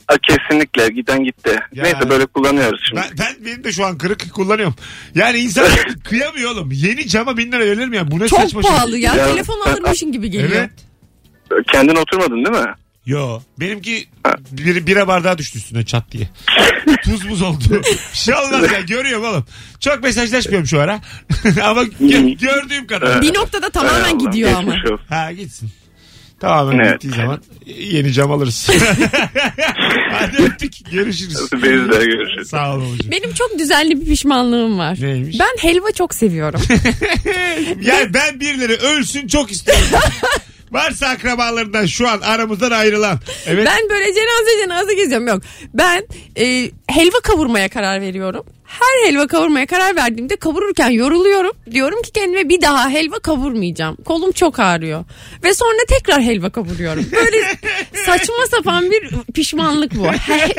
Ha, 0.07 0.17
kesinlikle 0.29 0.89
giden 0.89 1.25
gitti. 1.25 1.59
Ya. 1.73 1.83
Neyse 1.83 2.11
böyle 2.11 2.27
kullanıyoruz 2.27 2.81
şimdi. 2.89 3.01
Ben, 3.03 3.19
ben 3.19 3.47
benim 3.47 3.65
de 3.65 3.73
şu 3.73 3.85
an 3.87 3.99
kırık 3.99 4.33
kullanıyorum. 4.35 4.75
Yani 5.15 5.39
insan 5.39 5.67
kıyamıyor 6.05 6.51
oğlum. 6.51 6.71
Yeni 6.73 7.09
cama 7.09 7.37
bin 7.37 7.53
lira 7.53 7.61
verilir 7.61 7.87
mi 7.89 7.97
ya? 7.97 8.11
Bu 8.11 8.19
ne 8.21 8.29
Çok 8.29 8.41
saçma 8.41 8.63
şey. 8.63 8.71
pahalı 8.71 8.99
ya. 8.99 9.15
Ya- 9.15 9.27
Telefon 9.27 9.61
alırmışın 9.61 10.13
gibi 10.13 10.31
geliyor. 10.31 10.51
Evet. 10.53 10.71
Kendin 11.73 11.97
oturmadın 11.97 12.45
değil 12.45 12.65
mi? 12.65 12.73
Yo. 13.07 13.41
Benimki 13.61 14.09
bir, 14.51 14.87
bira 14.87 15.09
bardağı 15.09 15.39
düştü 15.39 15.59
üstüne 15.59 15.85
çat 15.87 16.05
diye. 16.13 16.29
Tuz 17.05 17.29
buz 17.29 17.43
oldu. 17.43 17.65
Bir 18.13 18.17
şey 18.17 18.35
olmaz 18.35 18.73
ya. 18.73 18.81
Görüyorum 18.81 19.25
oğlum. 19.25 19.47
Çok 19.81 20.03
mesajlaşmıyorum 20.03 20.67
şu 20.67 20.81
ara. 20.81 21.01
Ama 21.63 21.83
gö- 21.83 22.39
gördüğüm 22.39 22.87
kadar. 22.87 23.23
Bir 23.23 23.35
noktada 23.35 23.71
tamamen 23.71 24.01
Hay 24.01 24.13
Allah, 24.13 24.19
gidiyor 24.19 24.51
ama. 24.53 24.63
geçmiş 24.75 24.93
olsun. 24.93 25.07
Ha 25.09 25.33
gitsin. 25.33 25.71
Tamamen 26.43 26.79
Evet. 26.79 27.01
gittiği 27.01 27.17
zaman 27.17 27.41
yeni 27.67 28.13
cam 28.13 28.33
alırız. 28.33 28.69
Hadi 30.13 30.37
öptük. 30.43 30.73
Görüşürüz. 30.93 31.37
Biz 31.53 31.63
de 31.63 32.05
görüşürüz. 32.05 32.49
Sağ 32.49 32.75
ol 32.75 32.81
babacığım. 32.81 33.11
Benim 33.11 33.35
çok 33.35 33.59
düzenli 33.59 34.01
bir 34.01 34.07
pişmanlığım 34.07 34.79
var. 34.79 34.99
Neymiş? 35.01 35.37
Ben 35.41 35.69
helva 35.69 35.93
çok 35.93 36.15
seviyorum. 36.15 36.61
Yani 37.83 38.15
ben 38.15 38.41
birileri 38.41 38.77
ölsün 38.77 39.27
çok 39.29 39.53
istiyorum. 39.53 39.85
Varsa 40.71 41.09
akrabalarından 41.09 41.87
şu 41.87 42.09
an 42.09 42.21
aramızdan 42.21 42.71
ayrılan. 42.71 43.19
Evet. 43.47 43.67
Ben 43.67 43.91
böyle 43.91 44.05
cenaze 44.15 44.63
cenaze 44.65 44.95
geziyorum. 44.95 45.27
Yok. 45.27 45.43
Ben 45.75 46.07
e, 46.39 46.71
helva 46.87 47.21
kavurmaya 47.23 47.69
karar 47.69 48.01
veriyorum. 48.01 48.45
Her 48.81 49.09
helva 49.09 49.27
kavurmaya 49.27 49.67
karar 49.67 49.97
verdiğimde 49.97 50.37
kavururken 50.37 50.91
yoruluyorum. 50.91 51.53
Diyorum 51.71 52.03
ki 52.03 52.13
kendime 52.13 52.49
bir 52.49 52.61
daha 52.63 52.91
helva 52.91 53.19
kavurmayacağım. 53.19 53.97
Kolum 53.97 54.33
çok 54.33 54.59
ağrıyor. 54.61 55.05
Ve 55.45 55.55
sonra 55.55 55.79
tekrar 55.89 56.23
helva 56.23 56.51
kavuruyorum. 56.51 57.07
Böyle 57.13 57.37
saçma 58.07 58.35
sapan 58.51 58.91
bir 58.91 59.33
pişmanlık 59.35 59.95
bu. 59.99 60.07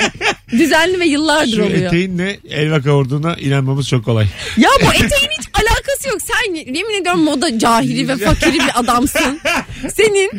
Düzenli 0.52 1.00
ve 1.00 1.06
yıllardır 1.06 1.56
Şu 1.56 1.64
oluyor. 1.64 1.88
eteğinle 1.88 2.40
elva 2.50 2.82
kavurduğuna 2.82 3.36
inanmamız 3.36 3.90
çok 3.90 4.06
kolay. 4.06 4.26
Ya 4.58 4.70
bu 4.82 4.94
eteğin 4.94 5.32
hiç 5.40 5.48
alakası 5.54 6.10
yok. 6.10 6.18
Sen 6.22 6.54
yemin 6.54 7.02
ediyorum 7.02 7.24
moda 7.24 7.60
cahili 7.60 8.08
ve 8.08 8.18
fakiri 8.18 8.54
bir 8.54 8.72
adamsın. 8.80 9.40
Senin 9.96 10.32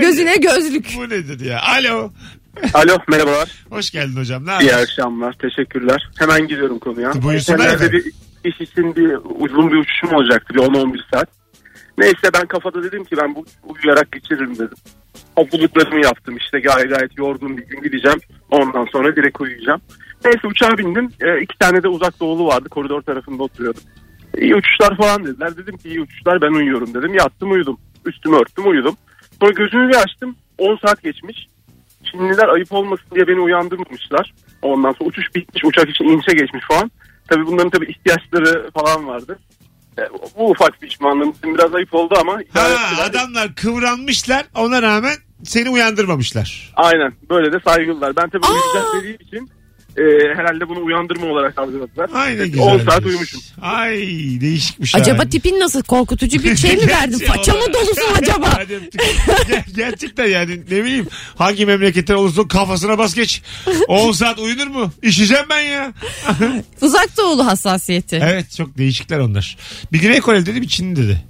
gözüne 0.00 0.36
gözlük. 0.36 0.86
Bu 0.96 1.04
nedir 1.08 1.40
ya? 1.44 1.62
Alo. 1.62 2.12
Alo 2.74 2.98
merhabalar. 3.08 3.64
Hoş 3.70 3.90
geldin 3.90 4.16
hocam. 4.20 4.46
Ne 4.46 4.50
İyi 4.60 4.70
haber? 4.70 4.82
akşamlar. 4.82 5.32
Teşekkürler. 5.32 6.08
Hemen 6.18 6.46
giriyorum 6.48 6.78
konuya. 6.78 7.12
Buyursunlar 7.22 7.58
Genelde 7.58 7.74
efendim. 7.74 8.02
bir 8.44 8.50
iş 8.50 8.60
için 8.60 8.96
bir 8.96 9.18
uzun 9.44 9.70
bir 9.70 9.76
uçuşum 9.76 10.12
olacaktı. 10.14 10.54
Bir 10.54 10.58
10-11 10.60 11.00
saat. 11.14 11.28
Neyse 11.98 12.30
ben 12.34 12.46
kafada 12.46 12.82
dedim 12.82 13.04
ki 13.04 13.16
ben 13.22 13.34
bu 13.34 13.44
uyuyarak 13.62 14.12
geçiririm 14.12 14.54
dedim. 14.54 14.76
Hazırlıklarımı 15.36 16.04
yaptım 16.04 16.36
işte 16.36 16.60
gayet 16.60 16.90
gayet 16.90 17.18
yorgun 17.18 17.56
bir 17.56 17.62
gün 17.66 17.82
gideceğim. 17.82 18.18
Ondan 18.50 18.84
sonra 18.92 19.16
direkt 19.16 19.40
uyuyacağım. 19.40 19.80
Neyse 20.24 20.46
uçağa 20.46 20.78
bindim. 20.78 21.10
Ee, 21.20 21.40
iki 21.42 21.58
tane 21.58 21.82
de 21.82 21.88
uzak 21.88 22.20
doğulu 22.20 22.46
vardı. 22.46 22.68
Koridor 22.68 23.02
tarafında 23.02 23.42
oturuyordum. 23.42 23.82
İyi 24.38 24.54
uçuşlar 24.54 24.96
falan 24.96 25.24
dediler. 25.24 25.56
Dedim 25.56 25.76
ki 25.76 25.88
iyi 25.88 26.00
uçuşlar 26.00 26.42
ben 26.42 26.52
uyuyorum 26.52 26.94
dedim. 26.94 27.14
Yattım 27.14 27.52
uyudum. 27.52 27.78
Üstümü 28.06 28.36
örttüm 28.36 28.68
uyudum. 28.70 28.96
Sonra 29.40 29.52
gözümü 29.52 29.88
bir 29.88 29.94
açtım. 29.96 30.36
10 30.58 30.76
saat 30.86 31.02
geçmiş. 31.02 31.46
Çinliler 32.10 32.48
ayıp 32.48 32.72
olmasın 32.72 33.06
diye 33.14 33.28
beni 33.28 33.40
uyandırmamışlar. 33.40 34.34
Ondan 34.62 34.92
sonra 34.92 35.08
uçuş 35.08 35.34
bitmiş, 35.34 35.64
uçak 35.64 35.90
için 35.90 36.04
inişe 36.04 36.32
geçmiş 36.32 36.64
falan. 36.68 36.90
Tabii 37.28 37.46
bunların 37.46 37.70
tabii 37.70 37.86
ihtiyaçları 37.90 38.70
falan 38.70 39.06
vardı. 39.06 39.38
E, 39.98 40.02
bu 40.38 40.50
ufak 40.50 40.80
pişmanlığım 40.80 41.34
biraz 41.44 41.74
ayıp 41.74 41.94
oldu 41.94 42.14
ama. 42.20 42.40
Ha, 42.54 42.68
adamlar 43.10 43.54
kıvranmışlar 43.54 44.44
ona 44.54 44.82
rağmen 44.82 45.14
seni 45.44 45.70
uyandırmamışlar. 45.70 46.72
Aynen 46.76 47.12
böyle 47.30 47.52
de 47.52 47.60
saygılılar. 47.64 48.16
Ben 48.16 48.28
tabii 48.30 48.46
Aa! 48.46 48.50
uyuyacak 48.50 48.94
dediğim 49.00 49.16
için 49.20 49.50
e, 49.98 50.02
herhalde 50.38 50.68
bunu 50.68 50.84
uyandırma 50.84 51.26
olarak 51.26 51.58
algıladılar. 51.58 52.10
Ay 52.14 52.38
ne 52.38 52.46
güzel. 52.46 52.62
10 52.64 52.78
saat 52.78 53.04
uyumuşum. 53.06 53.40
Ay 53.62 53.96
değişikmiş. 54.40 54.94
Acaba 54.94 55.28
tipin 55.28 55.60
nasıl 55.60 55.82
korkutucu 55.82 56.42
bir 56.42 56.56
şey 56.56 56.76
mi 56.76 56.88
verdin? 56.88 57.18
Faça 57.26 57.52
mı 57.52 57.72
dolusun 57.74 58.02
acaba? 58.22 58.46
Ger- 58.46 59.74
Gerçekten 59.76 60.26
yani 60.26 60.60
ne 60.70 60.84
bileyim 60.84 61.06
hangi 61.36 61.66
memleketten 61.66 62.14
olursa 62.14 62.42
ol, 62.42 62.48
kafasına 62.48 62.98
bas 62.98 63.14
geç. 63.14 63.42
10 63.88 64.12
saat 64.12 64.38
uyunur 64.38 64.66
mu? 64.66 64.92
İşeceğim 65.02 65.44
ben 65.50 65.60
ya. 65.60 65.92
Uzak 66.80 67.16
doğulu 67.16 67.46
hassasiyeti. 67.46 68.20
Evet 68.22 68.56
çok 68.56 68.78
değişikler 68.78 69.18
onlar. 69.18 69.56
Bir 69.92 70.00
Güney 70.00 70.20
Koreli 70.20 70.46
dedi 70.46 70.62
bir 70.62 70.68
Çinli 70.68 70.96
dedi. 70.96 71.24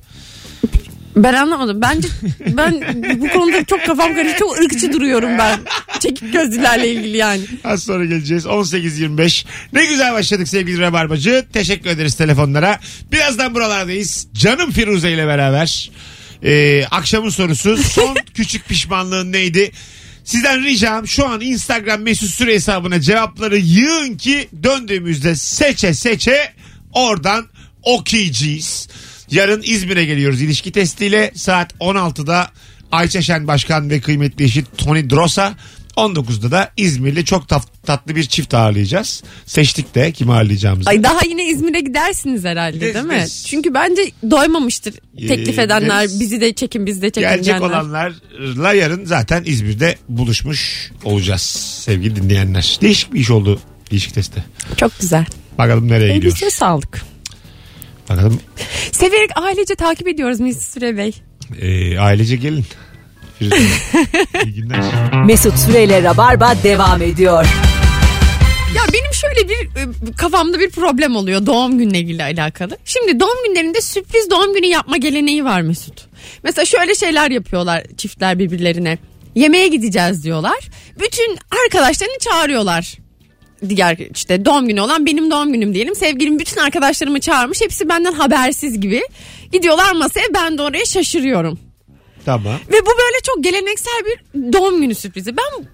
Ben 1.16 1.34
anlamadım. 1.34 1.80
Bence 1.82 2.08
ben 2.46 2.80
bu 3.20 3.28
konuda 3.28 3.64
çok 3.64 3.86
kafam 3.86 4.14
karışık. 4.14 4.38
Çok 4.38 4.58
ırkçı 4.60 4.92
duruyorum 4.92 5.38
ben. 5.38 5.58
Çekik 6.00 6.32
gözlülerle 6.32 6.90
ilgili 6.90 7.16
yani. 7.16 7.42
Az 7.64 7.82
sonra 7.82 8.04
geleceğiz. 8.04 8.44
18.25. 8.44 9.44
Ne 9.72 9.86
güzel 9.86 10.12
başladık 10.12 10.48
sevgili 10.48 10.80
Rabarbacı. 10.80 11.46
Teşekkür 11.52 11.90
ederiz 11.90 12.14
telefonlara. 12.14 12.80
Birazdan 13.12 13.54
buralardayız. 13.54 14.26
Canım 14.32 14.70
Firuze 14.70 15.12
ile 15.12 15.26
beraber. 15.26 15.90
Ee, 16.42 16.84
akşamın 16.90 17.30
sorusu 17.30 17.76
son 17.76 18.16
küçük 18.34 18.68
pişmanlığın 18.68 19.32
neydi? 19.32 19.72
Sizden 20.24 20.64
ricam 20.64 21.08
şu 21.08 21.28
an 21.28 21.40
Instagram 21.40 22.00
mesut 22.00 22.30
süre 22.30 22.54
hesabına 22.54 23.00
cevapları 23.00 23.58
yığın 23.58 24.16
ki 24.16 24.48
döndüğümüzde 24.62 25.36
seçe 25.36 25.94
seçe 25.94 26.52
oradan 26.92 27.46
okuyacağız. 27.82 28.88
Yarın 29.30 29.62
İzmir'e 29.64 30.04
geliyoruz 30.04 30.42
ilişki 30.42 30.72
testiyle 30.72 31.32
saat 31.34 31.72
16'da 31.72 32.50
Ayça 32.92 33.22
Şen 33.22 33.46
Başkan 33.46 33.90
ve 33.90 34.00
kıymetli 34.00 34.44
eşi 34.44 34.64
Tony 34.76 35.10
Drosa 35.10 35.54
19'da 35.96 36.50
da 36.50 36.70
İzmir'de 36.76 37.24
çok 37.24 37.48
tat- 37.48 37.68
tatlı 37.86 38.16
bir 38.16 38.24
çift 38.24 38.54
ağırlayacağız. 38.54 39.22
Seçtik 39.46 39.94
de 39.94 40.12
kimi 40.12 40.32
ağırlayacağımızı. 40.32 40.90
Ay 40.90 41.02
daha 41.02 41.20
yine 41.28 41.48
İzmir'e 41.48 41.80
gidersiniz 41.80 42.44
herhalde 42.44 42.76
Gideriz, 42.76 42.94
değil 42.94 43.04
mi? 43.06 43.12
gideriz. 43.14 43.44
Çünkü 43.46 43.74
bence 43.74 44.02
doymamıştır 44.30 44.94
teklif 45.28 45.58
Ee, 45.58 45.62
edenler. 45.62 46.02
gideriz. 46.04 46.20
Bizi 46.20 46.40
de 46.40 46.52
çekin 46.52 46.86
biz 46.86 47.02
de 47.02 47.10
çekin 47.10 47.20
Gelecek 47.28 47.44
diyenler. 47.44 47.66
olanlarla 47.68 48.72
yarın 48.72 49.04
zaten 49.04 49.42
İzmir'de 49.46 49.96
buluşmuş 50.08 50.90
olacağız 51.04 51.42
sevgili 51.84 52.16
dinleyenler. 52.16 52.78
Değişik 52.82 53.14
bir 53.14 53.20
iş 53.20 53.30
oldu 53.30 53.60
ilişki 53.90 54.12
testi. 54.14 54.44
Çok 54.76 55.00
güzel. 55.00 55.26
Bakalım 55.58 55.88
nereye 55.88 56.14
gidiyor. 56.14 56.32
Elbise 56.32 56.50
sağlık. 56.50 57.02
Bakalım 58.08 58.40
Severek 58.92 59.30
ailece 59.36 59.74
takip 59.74 60.08
ediyoruz 60.08 60.40
Mesut 60.40 60.62
Süre 60.62 60.96
Bey. 60.96 61.12
e, 61.60 61.98
ailece 61.98 62.36
gelin. 62.36 62.64
Firuze. 63.38 63.56
İyi 64.44 64.54
günler. 64.54 64.80
Mesut 65.26 65.58
Süreyle 65.58 66.02
Rabarba 66.02 66.54
devam 66.62 67.02
ediyor. 67.02 67.44
Ya 68.76 68.82
benim 68.92 69.12
şöyle 69.12 69.48
bir 69.48 69.80
e, 69.80 70.12
kafamda 70.16 70.60
bir 70.60 70.70
problem 70.70 71.16
oluyor 71.16 71.46
doğum 71.46 71.78
gününe 71.78 71.98
ilgili 71.98 72.22
alakalı. 72.22 72.78
Şimdi 72.84 73.20
doğum 73.20 73.44
günlerinde 73.46 73.80
sürpriz 73.80 74.30
doğum 74.30 74.54
günü 74.54 74.66
yapma 74.66 74.96
geleneği 74.96 75.44
var 75.44 75.60
Mesut. 75.60 76.06
Mesela 76.42 76.64
şöyle 76.64 76.94
şeyler 76.94 77.30
yapıyorlar 77.30 77.82
çiftler 77.96 78.38
birbirlerine. 78.38 78.98
Yemeğe 79.34 79.68
gideceğiz 79.68 80.24
diyorlar. 80.24 80.68
Bütün 81.00 81.38
arkadaşlarını 81.64 82.18
çağırıyorlar. 82.18 82.98
Diğer 83.68 83.96
işte 84.14 84.44
doğum 84.44 84.68
günü 84.68 84.80
olan 84.80 85.06
benim 85.06 85.30
doğum 85.30 85.52
günüm 85.52 85.74
diyelim. 85.74 85.94
Sevgilim 85.94 86.38
bütün 86.38 86.60
arkadaşlarımı 86.60 87.20
çağırmış. 87.20 87.60
Hepsi 87.60 87.88
benden 87.88 88.12
habersiz 88.12 88.80
gibi. 88.80 89.02
Gidiyorlar 89.52 89.92
masaya 89.92 90.26
ben 90.34 90.58
de 90.58 90.62
oraya 90.62 90.84
şaşırıyorum. 90.84 91.58
Tamam. 92.26 92.54
Ve 92.68 92.80
bu 92.86 92.90
böyle 92.90 93.20
çok 93.22 93.44
geleneksel 93.44 94.02
bir 94.06 94.52
doğum 94.52 94.80
günü 94.80 94.94
sürprizi. 94.94 95.36
Ben 95.36 95.66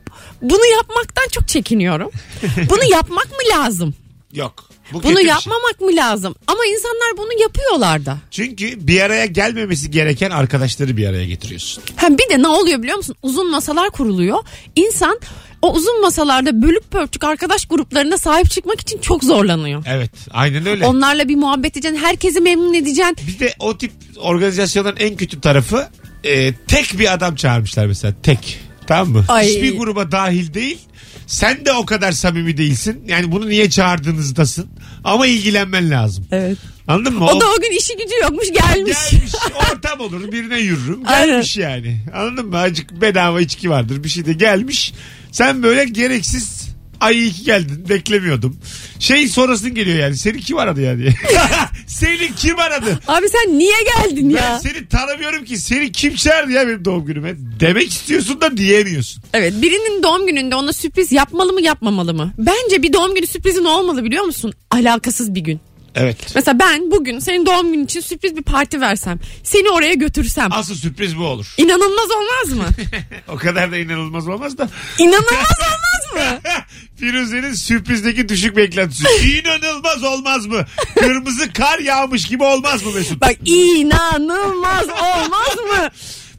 bunu 0.43 0.67
yapmaktan 0.67 1.29
çok 1.33 1.49
çekiniyorum. 1.49 2.11
Bunu 2.71 2.85
yapmak 2.91 3.27
mı 3.31 3.39
lazım? 3.57 3.95
Yok. 4.33 4.69
Bu 4.93 5.03
Bunu 5.03 5.19
şey. 5.19 5.27
yapmamak 5.27 5.81
mı 5.81 5.97
lazım? 5.97 6.35
Ama 6.47 6.67
insanlar 6.67 7.17
bunu 7.17 7.41
yapıyorlar 7.43 8.07
da. 8.07 8.19
Çünkü 8.31 8.87
bir 8.87 9.01
araya 9.01 9.27
gelmemesi 9.27 9.91
gereken 9.91 10.31
arkadaşları 10.31 10.97
bir 10.97 11.07
araya 11.07 11.25
getiriyorsun. 11.27 11.83
Ha 11.97 12.09
bir 12.11 12.31
de 12.31 12.43
ne 12.43 12.49
oluyor 12.49 12.83
biliyor 12.83 12.97
musun? 12.97 13.17
Uzun 13.23 13.51
masalar 13.51 13.91
kuruluyor. 13.91 14.39
İnsan 14.77 15.21
o 15.63 15.73
uzun 15.73 16.01
masalarda 16.01 16.63
bölük 16.63 16.91
pörçük 16.91 17.25
arkadaş 17.25 17.67
gruplarına 17.67 18.19
sahip 18.19 18.51
çıkmak 18.51 18.81
için 18.81 18.99
çok 18.99 19.25
zorlanıyor. 19.25 19.85
Evet 19.89 20.11
aynen 20.31 20.67
öyle. 20.67 20.87
Onlarla 20.87 21.29
bir 21.29 21.37
muhabbet 21.37 21.77
edeceksin, 21.77 21.99
herkesi 22.05 22.41
memnun 22.41 22.75
edeceksin. 22.75 23.17
Bir 23.29 23.39
de 23.39 23.55
o 23.59 23.79
tip 23.79 23.93
organizasyonların 24.21 24.97
en 24.97 25.17
kötü 25.17 25.41
tarafı 25.41 25.89
e, 26.25 26.55
tek 26.55 26.99
bir 26.99 27.13
adam 27.13 27.35
çağırmışlar 27.35 27.87
mesela 27.87 28.15
tek. 28.23 28.61
Tamam 28.87 29.09
mı? 29.09 29.25
Ay. 29.29 29.47
Hiçbir 29.47 29.79
gruba 29.79 30.13
dahil 30.13 30.55
değil. 30.55 30.79
Sen 31.27 31.65
de 31.65 31.73
o 31.73 31.87
kadar 31.87 32.13
samimi 32.13 32.57
değilsin. 32.57 33.05
Yani 33.07 33.33
bunu 33.33 33.49
niye 33.49 33.71
çağırdığınızdasın. 33.71 34.69
Ama 35.05 35.27
ilgilenmen 35.27 35.91
lazım. 35.91 36.27
Evet. 36.33 36.59
Anladın 36.89 37.15
mı? 37.15 37.25
O 37.25 37.41
da 37.41 37.45
o 37.59 37.61
gün 37.61 37.71
işi 37.79 37.97
gücü 37.97 38.15
yokmuş 38.23 38.49
gelmiş. 38.53 39.11
Gelmiş 39.11 39.33
ortam 39.73 40.01
olur 40.01 40.33
birine 40.33 40.59
yürürüm 40.61 41.05
gelmiş 41.05 41.57
yani 41.57 42.01
anladın 42.15 42.47
mı 42.47 42.59
acık 42.59 43.01
bedava 43.01 43.41
içki 43.41 43.71
vardır 43.71 44.05
bir 44.05 44.09
şey 44.09 44.27
de 44.27 44.33
gelmiş 44.33 44.93
sen 45.33 45.63
böyle 45.63 45.85
gereksiz 45.85 46.62
ay 47.03 47.19
iyi 47.19 47.33
ki 47.33 47.45
geldin 47.45 47.89
beklemiyordum 47.89 48.57
şey 48.99 49.29
sonrasın 49.29 49.75
geliyor 49.75 49.99
yani 49.99 50.17
seni 50.17 50.41
kim 50.41 50.59
aradı 50.59 50.81
ya 50.81 50.99
diye 50.99 51.15
seni 51.87 52.35
kim 52.35 52.59
aradı 52.59 52.99
Abi 53.09 53.29
sen 53.29 53.59
niye 53.59 53.77
geldin 53.97 54.35
ben 54.35 54.43
ya? 54.43 54.59
seni 54.59 54.89
tanımıyorum 54.89 55.45
ki 55.45 55.57
seni 55.57 55.93
kim 55.93 56.15
çağırdı 56.15 56.53
ya 56.53 56.69
benim 56.69 56.85
doğum 56.85 57.05
günüme 57.05 57.35
demek 57.61 57.91
istiyorsun 57.91 58.41
da 58.41 58.57
diyemiyorsun 58.57 59.23
Evet 59.35 59.53
birinin 59.63 60.03
doğum 60.03 60.27
gününde 60.27 60.55
ona 60.55 60.73
sürpriz 60.73 61.13
yapmalı 61.13 61.53
mı 61.53 61.63
yapmamalı 61.63 62.15
mı? 62.15 62.33
Bence 62.39 62.83
bir 62.83 62.93
doğum 62.93 63.15
günü 63.15 63.27
sürprizin 63.27 63.65
olmalı 63.65 64.05
biliyor 64.05 64.25
musun? 64.25 64.53
Alakasız 64.71 65.35
bir 65.35 65.41
gün. 65.41 65.61
Evet 65.95 66.17
Mesela 66.35 66.59
ben 66.59 66.91
bugün 66.91 67.19
senin 67.19 67.47
doğum 67.47 67.73
günün 67.73 67.85
için 67.85 68.01
sürpriz 68.01 68.37
bir 68.37 68.43
parti 68.43 68.81
versem. 68.81 69.21
Seni 69.43 69.71
oraya 69.71 69.95
götürsem. 69.95 70.49
asıl 70.53 70.75
sürpriz 70.75 71.19
bu 71.19 71.25
olur 71.25 71.55
İnanılmaz 71.59 72.09
olmaz 72.11 72.59
mı? 72.59 72.75
o 73.29 73.37
kadar 73.37 73.73
da 73.73 73.77
inanılmaz 73.79 74.29
olmaz 74.29 74.59
da 74.59 74.69
İnanılmaz 74.99 75.33
olmaz 75.61 76.33
mı? 76.33 76.41
Firuze'nin 76.97 77.53
sürprizdeki 77.55 78.29
düşük 78.29 78.57
beklentisi. 78.57 79.05
İnanılmaz 79.39 80.05
olmaz 80.05 80.47
mı? 80.47 80.65
Kırmızı 80.99 81.53
kar 81.53 81.79
yağmış 81.79 82.25
gibi 82.29 82.45
olmaz 82.45 82.83
mı 82.85 82.93
Mesut? 82.93 83.21
Bak 83.21 83.37
inanılmaz 83.45 84.89
olmaz 84.89 85.57
mı? 85.57 85.89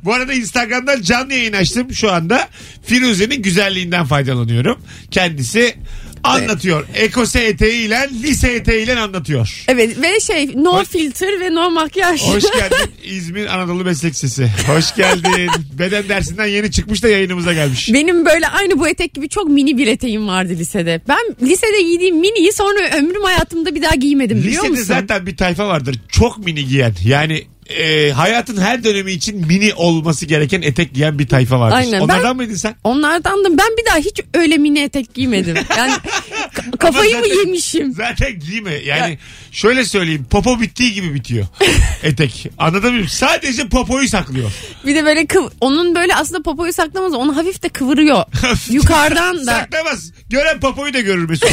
Bu 0.04 0.14
arada 0.14 0.34
Instagram'dan 0.34 1.02
canlı 1.02 1.34
yayın 1.34 1.54
açtım 1.54 1.94
şu 1.94 2.12
anda. 2.12 2.50
Firuze'nin 2.86 3.42
güzelliğinden 3.42 4.06
faydalanıyorum. 4.06 4.82
Kendisi 5.12 5.76
anlatıyor. 6.24 6.86
Ekose 6.96 7.40
eteğiyle 7.44 8.10
lise 8.24 8.52
eteğiyle 8.54 9.00
anlatıyor. 9.00 9.64
Evet 9.68 10.02
ve 10.02 10.20
şey 10.20 10.52
no 10.56 10.74
Hoş- 10.80 10.88
filter 10.88 11.40
ve 11.40 11.54
no 11.56 11.72
makyaj. 11.72 12.22
Hoş 12.22 12.44
geldin 12.54 12.92
İzmir 13.04 13.46
Anadolu 13.56 13.84
Meslek 13.84 14.16
Sesi. 14.16 14.50
Hoş 14.68 14.96
geldin. 14.96 15.52
Beden 15.80 16.10
dersinden 16.10 16.46
yeni 16.46 16.72
çıkmış 16.72 17.04
da 17.04 17.08
yayınımıza 17.10 17.54
gelmiş. 17.54 17.94
Benim 17.94 18.26
böyle 18.26 18.48
aynı 18.48 18.80
bu 18.80 18.88
etek 18.88 19.14
gibi 19.14 19.30
çok 19.30 19.48
mini 19.50 19.78
bir 19.78 19.88
eteğim 19.88 20.28
vardı 20.28 20.54
lisede. 20.60 21.02
Ben 21.08 21.48
lisede 21.48 21.82
giydiğim 21.82 22.16
miniyi 22.20 22.54
sonra 22.54 22.98
ömrüm 22.98 23.24
hayatımda 23.24 23.76
bir 23.76 23.82
daha 23.82 23.96
giymedim 23.96 24.38
biliyor 24.38 24.54
Lisede 24.64 24.70
musun? 24.70 24.84
zaten 24.84 25.26
bir 25.28 25.38
tayfa 25.38 25.68
vardır. 25.68 26.00
Çok 26.10 26.46
mini 26.46 26.66
giyen. 26.68 26.94
Yani 27.06 27.44
e, 27.70 28.12
hayatın 28.12 28.58
her 28.62 28.84
dönemi 28.84 29.12
için 29.12 29.48
mini 29.48 29.74
olması 29.74 30.26
gereken 30.26 30.62
etek 30.62 30.94
giyen 30.94 31.20
bir 31.20 31.28
tayfa 31.28 31.60
vardır. 31.60 31.78
Aynen. 31.78 32.00
Onlardan 32.02 32.24
Ben- 32.24 32.36
mıydın 32.36 32.56
sen? 32.56 32.76
Onlardandım. 32.84 33.58
Ben 33.58 33.78
bir 33.78 33.86
daha 33.86 33.98
hiç 33.98 34.20
öyle 34.34 34.58
mini 34.58 34.80
etek 34.80 35.14
giymedim. 35.14 35.56
Yani 35.78 35.92
ka- 36.56 36.78
kafayı 36.78 37.12
Ama 37.16 37.20
mı 37.20 37.26
zaten- 37.30 37.40
yemişim? 37.40 37.94
Zaten 37.94 38.40
giyme. 38.40 38.74
Yani 38.74 39.18
şöyle 39.52 39.86
söyleyeyim. 39.86 40.26
Popo 40.30 40.62
bittiği 40.62 40.94
gibi 40.94 41.14
bitiyor. 41.14 41.46
etek. 42.04 42.48
Anladın 42.58 42.96
mı? 42.96 43.10
Sadece 43.10 43.68
popoyu 43.70 44.10
saklıyor. 44.10 44.52
Bir 44.86 44.96
de 44.96 45.06
böyle 45.06 45.22
kıv- 45.22 45.52
onun 45.62 45.96
böyle 45.96 46.16
aslında 46.16 46.42
popoyu 46.44 46.74
saklamaz. 46.74 47.14
Onu 47.14 47.38
hafif 47.38 47.64
de 47.64 47.70
kıvırıyor. 47.70 48.24
Yukarıdan 48.70 49.48
da. 49.48 49.52
Saklamaz. 49.60 50.12
Gören 50.30 50.60
popoyu 50.60 50.94
da 50.94 51.00
görür 51.00 51.30
Mesut. 51.30 51.50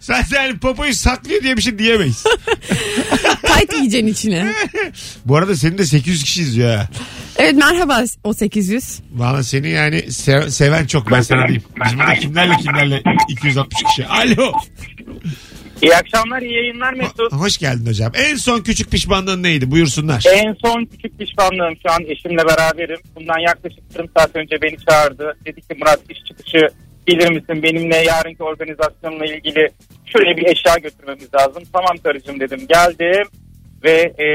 Zaten 0.00 0.42
yani 0.44 0.58
popoyu 0.58 0.94
saklıyor 0.94 1.42
diye 1.42 1.56
bir 1.56 1.62
şey 1.62 1.78
diyemeyiz. 1.78 2.24
Tight 3.42 3.70
giyeceksin 3.70 4.06
içine. 4.06 4.52
Bu 5.24 5.36
arada 5.36 5.56
seni 5.56 5.78
de 5.78 5.86
800 5.86 6.22
kişi 6.24 6.42
izliyor 6.42 6.76
ha. 6.76 6.88
Evet 7.36 7.54
merhaba 7.54 8.04
o 8.24 8.34
800. 8.34 9.00
Valla 9.12 9.42
seni 9.42 9.68
yani 9.70 10.12
sev- 10.12 10.48
seven 10.48 10.86
çok 10.86 11.10
ben 11.10 11.20
sana 11.20 11.48
diyeyim. 11.48 11.62
Biz 11.86 11.98
burada 11.98 12.14
kimlerle 12.14 12.56
kimlerle 12.56 13.02
260 13.28 13.82
kişi. 13.82 14.06
Alo. 14.06 14.52
İyi 15.82 15.96
akşamlar, 15.96 16.42
iyi 16.42 16.54
yayınlar 16.54 16.92
Mesut. 16.94 17.32
Hoş 17.32 17.58
geldin 17.58 17.86
hocam. 17.86 18.12
En 18.14 18.36
son 18.36 18.60
küçük 18.60 18.90
pişmanlığın 18.90 19.42
neydi? 19.42 19.70
Buyursunlar. 19.70 20.24
En 20.34 20.56
son 20.64 20.84
küçük 20.84 21.18
pişmanlığım 21.18 21.74
şu 21.86 21.92
an 21.92 22.02
eşimle 22.08 22.46
beraberim. 22.46 22.98
Bundan 23.16 23.38
yaklaşık 23.48 23.80
yarım 23.94 24.10
saat 24.16 24.36
önce 24.36 24.62
beni 24.62 24.76
çağırdı. 24.88 25.36
Dedi 25.46 25.60
ki 25.60 25.74
Murat 25.80 26.00
iş 26.10 26.18
çıkışı 26.28 26.68
gelir 27.06 27.28
misin 27.30 27.62
benimle 27.62 27.96
yarınki 27.96 28.42
organizasyonla 28.42 29.26
ilgili 29.26 29.68
şöyle 30.06 30.36
bir 30.36 30.46
eşya 30.46 30.76
götürmemiz 30.82 31.34
lazım. 31.34 31.62
Tamam 31.72 31.96
karıcığım 32.04 32.40
dedim 32.40 32.60
geldim 32.68 33.24
ve 33.84 33.92
e, 34.00 34.26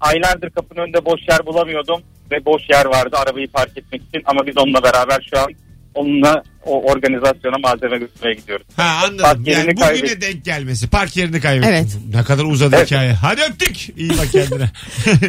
aylardır 0.00 0.50
kapının 0.50 0.82
önünde 0.84 1.04
boş 1.04 1.20
yer 1.28 1.46
bulamıyordum 1.46 2.02
ve 2.30 2.44
boş 2.44 2.62
yer 2.70 2.84
vardı 2.84 3.16
arabayı 3.16 3.48
park 3.48 3.78
etmek 3.78 4.02
için 4.02 4.22
ama 4.24 4.46
biz 4.46 4.58
onunla 4.58 4.82
beraber 4.82 5.26
şu 5.30 5.38
an 5.40 5.46
onunla 5.94 6.42
o 6.64 6.82
organizasyona 6.92 7.58
malzeme 7.58 7.98
götürmeye 7.98 8.34
gidiyoruz. 8.34 8.66
Ha 8.76 9.00
anladım. 9.04 9.18
Park 9.24 9.46
yerini 9.46 9.50
Yani 9.60 9.76
bugüne 9.76 9.86
kaybettim. 9.86 10.20
denk 10.20 10.44
gelmesi. 10.44 10.90
Park 10.90 11.16
yerini 11.16 11.40
kaybettin. 11.40 11.70
Evet. 11.72 11.98
Ne 12.14 12.22
kadar 12.24 12.44
uzadı 12.44 12.76
Evet. 12.78 12.86
hikaye. 12.86 13.12
Hadi 13.12 13.40
öptük. 13.42 13.98
İyi 13.98 14.10
bak 14.10 14.28
kendine. 14.32 14.70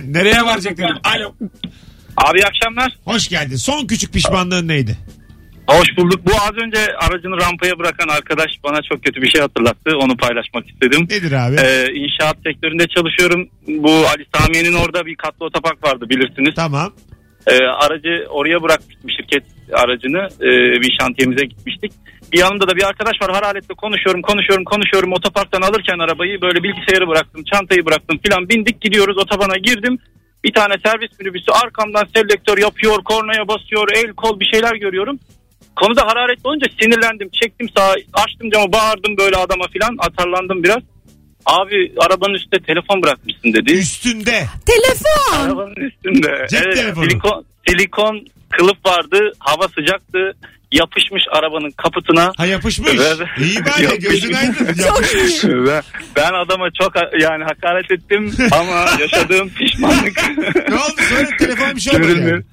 Nereye 0.19 0.45
varacak 0.45 0.77
dedim. 0.77 0.95
Alo. 1.03 1.33
Abi 2.17 2.39
akşamlar. 2.45 2.97
Hoş 3.05 3.27
geldin. 3.27 3.55
Son 3.55 3.87
küçük 3.87 4.13
pişmanlığın 4.13 4.67
neydi? 4.67 4.97
Hoş 5.67 5.97
bulduk. 5.97 6.19
Bu 6.25 6.31
az 6.31 6.55
önce 6.65 6.79
aracını 6.95 7.37
rampaya 7.41 7.79
bırakan 7.79 8.07
arkadaş 8.07 8.51
bana 8.63 8.81
çok 8.81 9.03
kötü 9.03 9.21
bir 9.21 9.29
şey 9.29 9.41
hatırlattı. 9.41 9.97
Onu 9.97 10.17
paylaşmak 10.17 10.69
istedim. 10.69 11.01
Nedir 11.09 11.31
abi? 11.31 11.55
Ee, 11.55 11.93
inşaat 11.93 12.37
sektöründe 12.43 12.87
çalışıyorum. 12.87 13.49
Bu 13.67 13.91
Ali 13.91 14.25
Samiye'nin 14.35 14.73
orada 14.73 15.05
bir 15.05 15.15
katlı 15.15 15.45
otopark 15.45 15.87
vardı 15.87 16.05
bilirsiniz. 16.09 16.55
Tamam. 16.55 16.93
Ee, 17.47 17.57
aracı 17.63 18.25
oraya 18.29 18.63
bırakmıştım 18.63 19.09
şirket 19.11 19.43
aracını. 19.73 20.27
Ee, 20.41 20.81
bir 20.81 20.97
şantiyemize 20.99 21.45
gitmiştik. 21.45 21.91
Bir 22.31 22.39
yanımda 22.39 22.67
da 22.67 22.75
bir 22.75 22.83
arkadaş 22.83 23.21
var 23.21 23.31
hararetle 23.31 23.75
konuşuyorum 23.75 24.21
konuşuyorum 24.21 24.65
konuşuyorum. 24.65 25.13
Otoparktan 25.13 25.61
alırken 25.61 25.99
arabayı 25.99 26.41
böyle 26.41 26.63
bilgisayarı 26.63 27.07
bıraktım 27.07 27.43
çantayı 27.53 27.85
bıraktım 27.85 28.19
filan 28.25 28.49
bindik 28.49 28.81
gidiyoruz 28.81 29.17
otobana 29.17 29.57
girdim. 29.57 29.99
Bir 30.43 30.53
tane 30.53 30.73
servis 30.85 31.19
minibüsü 31.19 31.51
arkamdan 31.51 32.05
selektör 32.15 32.57
yapıyor 32.57 33.03
kornaya 33.03 33.47
basıyor 33.47 33.87
el 33.95 34.13
kol 34.13 34.39
bir 34.39 34.49
şeyler 34.53 34.75
görüyorum. 34.75 35.19
Konuda 35.75 36.01
hararetli 36.07 36.41
olunca 36.43 36.67
sinirlendim 36.81 37.29
çektim 37.41 37.69
sağa 37.77 37.93
açtım 38.13 38.51
camı 38.53 38.73
bağırdım 38.73 39.17
böyle 39.17 39.35
adama 39.37 39.65
filan 39.73 39.95
atarlandım 39.99 40.63
biraz. 40.63 40.79
Abi 41.45 41.93
arabanın 41.99 42.33
üstünde 42.33 42.63
telefon 42.63 43.03
bırakmışsın 43.03 43.53
dedi. 43.53 43.71
Üstünde. 43.73 44.43
Telefon. 44.65 45.45
Arabanın 45.45 45.75
üstünde. 45.75 46.47
Cep 46.49 46.75
telefonu. 46.75 47.05
Silikon, 47.05 47.45
silikon 47.67 48.25
kılıf 48.49 48.77
vardı. 48.85 49.31
Hava 49.39 49.67
sıcaktı. 49.67 50.33
Yapışmış 50.71 51.23
arabanın 51.31 51.71
kaputuna. 51.71 52.31
Ha 52.37 52.45
yapışmış. 52.45 52.91
Evet. 52.95 53.27
İyi 53.39 53.65
bari 53.65 53.83
Yapışmış. 53.83 54.03
gözün 54.09 54.33
aydın. 54.33 54.65
İyi. 54.65 55.67
ben, 55.67 55.83
ben 56.15 56.33
adama 56.33 56.67
çok 56.81 56.93
yani 57.21 57.43
hakaret 57.43 57.91
ettim 57.91 58.33
ama 58.51 58.85
yaşadığım 58.99 59.49
pişmanlık. 59.49 60.21
ne 60.69 60.75
oldu? 60.75 61.01
Söyle 61.09 61.29
telefon 61.39 61.75
bir 61.75 61.81
şey 61.81 61.95
olmadı 61.95 62.19
yani. 62.29 62.43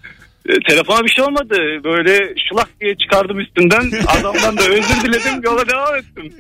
E, 0.49 0.53
Telefona 0.69 1.05
bir 1.05 1.11
şey 1.11 1.25
olmadı. 1.25 1.57
Böyle 1.85 2.35
şulak 2.49 2.69
diye 2.81 2.95
çıkardım 2.97 3.41
üstünden. 3.41 3.91
Adamdan 4.07 4.57
da 4.59 4.63
özür 4.69 5.01
diledim. 5.05 5.43
Yola 5.45 5.69
devam 5.69 5.97
ettim. 5.97 6.33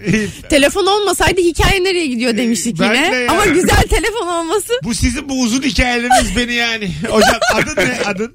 Telefon 0.50 0.86
olmasaydı 0.86 1.40
hikaye 1.40 1.84
nereye 1.84 2.06
gidiyor 2.06 2.36
demiştik 2.36 2.80
Ben 2.80 2.94
de 2.94 2.96
yine. 3.06 3.16
ya. 3.16 3.30
Ama 3.32 3.46
güzel 3.46 3.82
telefon 3.82 4.26
olması. 4.26 4.72
bu 4.84 4.94
sizin 4.94 5.28
bu 5.28 5.40
uzun 5.42 5.62
hikayeleriniz 5.62 6.36
beni 6.36 6.52
yani. 6.54 6.90
Hocam 7.08 7.38
adın 7.54 7.76
ne 7.76 7.98
adın? 8.06 8.32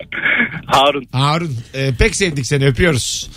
Harun. 0.66 1.06
Harun. 1.12 1.56
Ee, 1.74 1.90
pek 2.00 2.16
sevdik 2.16 2.46
seni 2.46 2.68
öpüyoruz. 2.68 3.30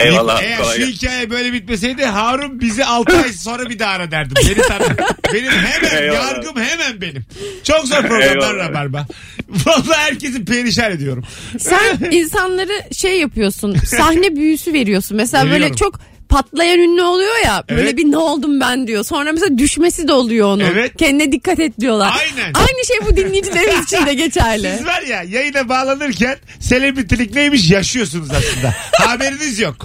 Eyvallah. 0.00 0.42
Eğer 0.42 0.58
kolay 0.58 0.72
şu 0.76 0.78
gelsin. 0.78 0.92
hikaye 0.92 1.30
böyle 1.30 1.52
bitmeseydi 1.52 2.04
Harun 2.04 2.60
bizi 2.60 2.84
6 2.84 3.16
ay 3.22 3.32
sonra 3.32 3.70
bir 3.70 3.78
daha 3.78 3.90
ara 3.92 4.10
derdim. 4.10 4.34
Beni 4.48 4.62
tanı. 4.66 4.96
Benim 5.34 5.50
hemen 5.52 6.02
Eyvallah. 6.02 6.30
yargım 6.32 6.60
hemen 6.62 7.00
benim. 7.00 7.24
Çok 7.64 7.86
zor 7.86 8.00
programlar 8.02 8.54
Eyvallah. 8.54 8.68
Rabarba. 8.68 9.06
Vallahi 9.66 9.98
herkesi 9.98 10.44
perişan 10.44 10.90
ediyorum. 10.92 11.24
Sen 11.58 11.98
insanları 12.10 12.94
şey 12.94 13.20
yapıyorsun. 13.20 13.74
Sahne 13.86 14.36
büyüsü 14.36 14.72
veriyorsun. 14.72 15.16
Mesela 15.16 15.44
Veriyorum. 15.44 15.62
böyle 15.62 15.74
çok 15.76 16.00
patlayan 16.32 16.78
ünlü 16.78 17.02
oluyor 17.02 17.44
ya. 17.44 17.64
Böyle 17.70 17.82
Evet. 17.82 17.96
bir 17.96 18.04
ne 18.10 18.16
oldum 18.18 18.60
ben 18.60 18.86
diyor. 18.86 19.04
Sonra 19.04 19.32
mesela 19.32 19.58
düşmesi 19.58 20.08
de 20.08 20.12
oluyor 20.12 20.48
onun. 20.48 20.64
Evet. 20.64 20.96
Kendine 20.98 21.32
dikkat 21.32 21.60
et 21.60 21.80
diyorlar. 21.80 22.12
Aynen. 22.20 22.52
Aynı 22.54 22.86
şey 22.86 22.96
bu 23.06 23.16
dinleyicilerimiz 23.16 23.84
için 23.92 24.06
de 24.06 24.14
geçerli. 24.14 24.74
Siz 24.78 24.86
var 24.86 25.02
ya 25.02 25.22
yayına 25.22 25.68
bağlanırken 25.68 26.36
selebritilik 26.60 27.34
neymiş 27.34 27.70
yaşıyorsunuz 27.70 28.28
aslında. 28.30 28.74
Haberiniz 29.06 29.58
yok. 29.58 29.76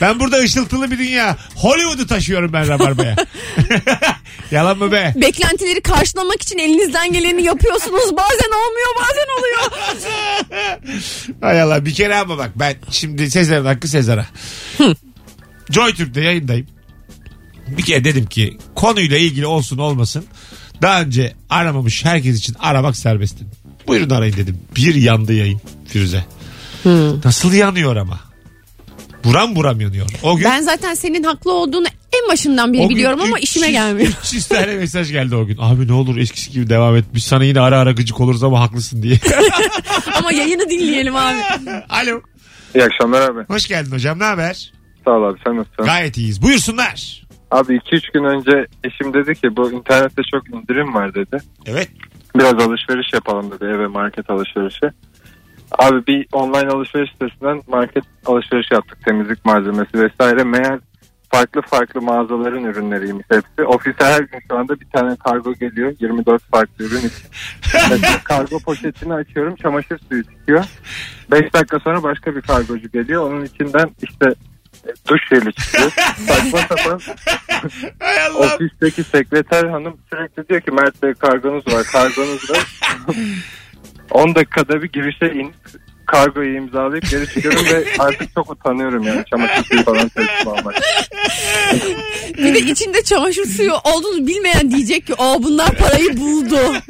Ben 0.00 0.20
burada 0.20 0.36
ışıltılı 0.38 0.90
bir 0.90 0.98
dünya. 0.98 1.36
Hollywood'u 1.56 2.06
taşıyorum 2.06 2.52
ben 2.52 2.68
Rabarba'ya. 2.68 3.16
Yalan 4.50 4.78
mı 4.78 4.92
be? 4.92 5.12
Beklentileri 5.16 5.80
karşılamak 5.80 6.42
için 6.42 6.58
elinizden 6.58 7.12
geleni 7.12 7.42
yapıyorsunuz. 7.42 8.16
Bazen 8.16 8.50
olmuyor 8.50 8.88
bazen 9.00 9.26
oluyor. 9.38 9.70
Hay 11.40 11.62
Allah 11.62 11.84
bir 11.84 11.94
kere 11.94 12.16
ama 12.16 12.38
bak 12.38 12.50
ben 12.56 12.74
şimdi 12.90 13.30
Sezar'ın 13.30 13.64
hakkı 13.66 13.88
Sezar'a. 13.88 14.26
Joy 15.70 15.94
Türk'te 15.94 16.20
yayındayım. 16.20 16.66
Bir 17.68 17.82
kere 17.82 18.04
dedim 18.04 18.26
ki 18.26 18.58
konuyla 18.74 19.18
ilgili 19.18 19.46
olsun 19.46 19.78
olmasın. 19.78 20.24
Daha 20.82 21.02
önce 21.02 21.34
aramamış 21.50 22.04
herkes 22.04 22.38
için 22.38 22.56
aramak 22.58 22.96
serbest 22.96 23.36
dedim. 23.36 23.50
Buyurun 23.86 24.10
arayın 24.10 24.36
dedim. 24.36 24.58
Bir 24.76 24.94
yandı 24.94 25.32
yayın 25.32 25.60
Firuze. 25.86 26.24
Nasıl 27.24 27.52
yanıyor 27.52 27.96
ama. 27.96 28.20
Buram 29.24 29.56
buram 29.56 29.80
yanıyor. 29.80 30.06
O 30.22 30.36
gün 30.36 30.44
Ben 30.44 30.62
zaten 30.62 30.94
senin 30.94 31.22
haklı 31.22 31.52
olduğunu 31.52 31.86
en 32.12 32.28
başından 32.32 32.72
beri 32.72 32.82
o 32.82 32.88
gün 32.88 32.96
biliyorum 32.96 33.20
ama 33.20 33.36
300 33.38 33.42
işime 33.50 33.70
gelmiyor. 33.70 34.12
300 34.24 34.46
tane 34.46 34.74
mesaj 34.76 35.12
geldi 35.12 35.36
o 35.36 35.46
gün. 35.46 35.56
Abi 35.60 35.88
ne 35.88 35.92
olur 35.92 36.16
eskisi 36.16 36.50
gibi 36.50 36.68
devam 36.68 36.96
et. 36.96 37.04
Biz 37.14 37.24
sana 37.24 37.44
yine 37.44 37.60
ara 37.60 37.78
ara 37.78 37.92
gıcık 37.92 38.20
oluruz 38.20 38.44
ama 38.44 38.60
haklısın 38.60 39.02
diye. 39.02 39.18
ama 40.18 40.32
yayını 40.32 40.70
dinleyelim 40.70 41.16
abi. 41.16 41.36
Alo. 41.88 42.20
İyi 42.74 42.84
akşamlar 42.84 43.30
abi. 43.30 43.40
Hoş 43.48 43.66
geldin 43.68 43.92
hocam. 43.92 44.18
Ne 44.18 44.24
haber? 44.24 44.72
Sağ 45.10 45.16
ol 45.16 45.22
abi 45.22 45.38
sen 45.46 45.56
nasılsın? 45.56 45.84
Gayet 45.84 46.16
iyiyiz. 46.16 46.42
Buyursunlar. 46.42 47.26
Abi 47.50 47.76
2-3 47.76 48.12
gün 48.12 48.24
önce 48.24 48.66
eşim 48.84 49.14
dedi 49.14 49.34
ki 49.34 49.56
bu 49.56 49.72
internette 49.72 50.22
çok 50.30 50.48
indirim 50.48 50.94
var 50.94 51.14
dedi. 51.14 51.38
Evet. 51.66 51.88
Biraz 52.36 52.54
alışveriş 52.54 53.12
yapalım 53.12 53.50
dedi 53.50 53.64
eve 53.64 53.86
market 53.86 54.30
alışverişi. 54.30 54.86
Abi 55.78 56.06
bir 56.06 56.26
online 56.32 56.70
alışveriş 56.70 57.10
sitesinden 57.12 57.62
market 57.68 58.04
alışveriş 58.26 58.70
yaptık 58.70 58.98
temizlik 59.04 59.44
malzemesi 59.44 59.94
vesaire. 59.94 60.44
Meğer 60.44 60.78
farklı 61.32 61.62
farklı 61.62 62.02
mağazaların 62.02 62.64
ürünleriymiş 62.64 63.26
hepsi. 63.30 63.64
Ofise 63.66 64.04
her 64.04 64.20
gün 64.20 64.40
şu 64.50 64.58
anda 64.58 64.80
bir 64.80 64.88
tane 64.94 65.16
kargo 65.16 65.54
geliyor. 65.54 65.94
24 66.00 66.42
farklı 66.50 66.84
ürün. 66.84 67.10
Mesela 67.90 68.18
kargo 68.24 68.58
poşetini 68.58 69.14
açıyorum 69.14 69.56
çamaşır 69.56 69.98
suyu 70.08 70.24
çıkıyor. 70.24 70.64
5 71.30 71.54
dakika 71.54 71.78
sonra 71.78 72.02
başka 72.02 72.36
bir 72.36 72.40
kargocu 72.40 72.90
geliyor. 72.90 73.30
Onun 73.30 73.44
içinden 73.44 73.90
işte 74.02 74.34
duş 75.08 75.20
jeli 75.28 75.52
çıkıyor. 75.52 75.90
Saçma 76.28 76.58
sapan 76.58 77.00
Hay 78.00 78.22
Allah. 78.26 78.54
ofisteki 78.54 79.04
sekreter 79.04 79.64
hanım 79.64 79.96
sürekli 80.10 80.48
diyor 80.48 80.60
ki 80.60 80.70
Mert 80.70 81.02
Bey 81.02 81.14
kargonuz 81.14 81.66
var 81.66 81.84
kargonuz 81.84 82.50
var. 82.50 82.66
10 84.10 84.34
dakikada 84.34 84.82
bir 84.82 84.92
girişe 84.92 85.26
in 85.32 85.52
kargoyu 86.06 86.56
imzalayıp 86.56 87.10
geri 87.10 87.26
çıkıyorum 87.26 87.64
ve 87.64 87.84
artık 87.98 88.34
çok 88.34 88.50
utanıyorum 88.50 89.02
yani 89.02 89.24
çamaşır 89.30 89.64
suyu 89.64 89.82
falan 89.84 90.08
teslim 90.08 90.48
almak. 90.48 90.74
Bir 92.38 92.54
de 92.54 92.60
içinde 92.60 93.02
çamaşır 93.04 93.44
suyu 93.46 93.72
olduğunu 93.74 94.26
bilmeyen 94.26 94.70
diyecek 94.70 95.06
ki 95.06 95.14
o 95.14 95.42
bunlar 95.42 95.76
parayı 95.76 96.16
buldu. 96.20 96.58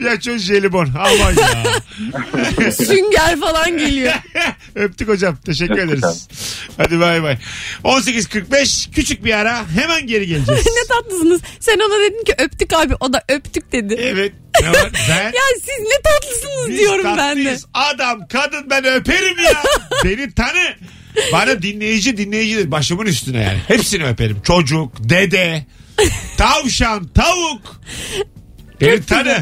Ya 0.00 0.20
çok 0.20 0.38
jelibon. 0.38 0.88
Aman 0.98 1.32
ya. 1.34 2.72
Sünger 2.72 3.40
falan 3.40 3.78
geliyor. 3.78 4.12
Öptük 4.74 5.08
hocam. 5.08 5.36
Teşekkür 5.46 5.74
Öptük 5.78 5.88
ederiz. 5.98 6.28
Hadi 6.76 7.00
bay 7.00 7.22
bay. 7.22 7.38
18.45 7.84 8.90
küçük 8.92 9.24
bir 9.24 9.32
ara. 9.38 9.64
Hemen 9.80 10.06
geri 10.06 10.26
geleceğiz. 10.26 10.66
ne 10.66 10.86
tatlısınız. 10.88 11.40
Sen 11.60 11.78
ona 11.78 12.00
dedin 12.00 12.24
ki 12.24 12.34
öptük 12.38 12.72
abi 12.72 12.94
o 13.00 13.12
da 13.12 13.22
öptük 13.28 13.72
dedi. 13.72 13.94
evet. 14.00 14.32
Ne 14.62 14.68
var? 14.68 14.90
Ben 15.08 15.24
Ya 15.24 15.42
siz 15.54 15.84
ne 15.86 16.02
tatlısınız 16.04 16.68
Biz 16.68 16.78
diyorum 16.78 17.04
ben 17.04 17.16
de. 17.16 17.16
tatlıyız. 17.20 17.66
Adam, 17.74 18.28
kadın 18.28 18.70
ben 18.70 18.84
öperim 18.84 19.38
ya. 19.38 19.62
Beni 20.04 20.34
tanı. 20.34 20.74
Bana 21.32 21.62
dinleyici 21.62 22.16
dinleyici 22.16 22.70
başımın 22.70 23.06
üstüne 23.06 23.42
yani. 23.42 23.58
Hepsini 23.68 24.04
öperim. 24.04 24.36
Çocuk, 24.42 24.92
dede, 25.08 25.64
tavşan, 26.36 27.08
tavuk. 27.08 27.80
Beni 28.80 29.02
tanı. 29.02 29.36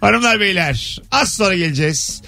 Hanımlar 0.00 0.40
beyler 0.40 0.98
az 1.10 1.32
sonra 1.32 1.54
geleceğiz. 1.56 2.22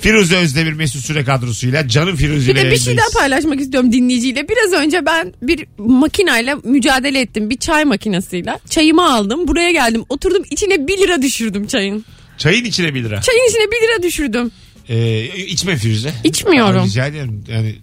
Firuze 0.00 0.36
Özdemir 0.36 0.72
Mesut 0.72 1.04
Süre 1.04 1.24
kadrosuyla 1.24 1.88
canım 1.88 2.16
Firuze 2.16 2.48
Bir 2.54 2.60
ile 2.60 2.64
de 2.66 2.70
bir 2.70 2.76
şey 2.76 2.84
daha 2.86 2.90
yayındayız. 2.90 3.14
paylaşmak 3.14 3.60
istiyorum 3.60 3.92
dinleyiciyle. 3.92 4.48
Biraz 4.48 4.72
önce 4.72 5.06
ben 5.06 5.34
bir 5.42 5.66
makinayla 5.78 6.56
mücadele 6.64 7.20
ettim. 7.20 7.50
Bir 7.50 7.56
çay 7.56 7.84
makinesiyle. 7.84 8.58
Çayımı 8.70 9.14
aldım. 9.14 9.48
Buraya 9.48 9.70
geldim. 9.72 10.04
Oturdum 10.08 10.42
içine 10.50 10.86
1 10.88 10.98
lira 10.98 11.22
düşürdüm 11.22 11.66
çayın. 11.66 12.04
Çayın 12.38 12.64
içine 12.64 12.94
1 12.94 13.04
lira. 13.04 13.20
Çayın 13.20 13.48
içine 13.50 13.62
1 13.70 13.76
lira 13.88 14.02
düşürdüm. 14.02 14.50
Ee, 14.88 15.24
içme 15.24 15.76
Firuze. 15.76 16.14
İçmiyorum. 16.24 16.80
Aa, 16.80 16.84
rica 16.84 17.06
ederim. 17.06 17.44
Yani, 17.48 17.76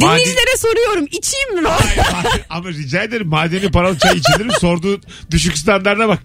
Dinleyicilere 0.00 0.56
soruyorum. 0.58 1.06
içeyim 1.10 1.62
mi? 1.62 1.68
Ay, 1.68 2.04
ay, 2.14 2.40
ama 2.50 2.68
rica 2.68 3.02
ederim 3.02 3.28
madeni 3.28 3.70
paralı 3.70 3.98
çay 3.98 4.16
içilir 4.18 4.46
mi? 4.46 4.52
Sorduğu 4.60 5.00
düşük 5.30 5.58
standarda 5.58 6.08
bak. 6.08 6.18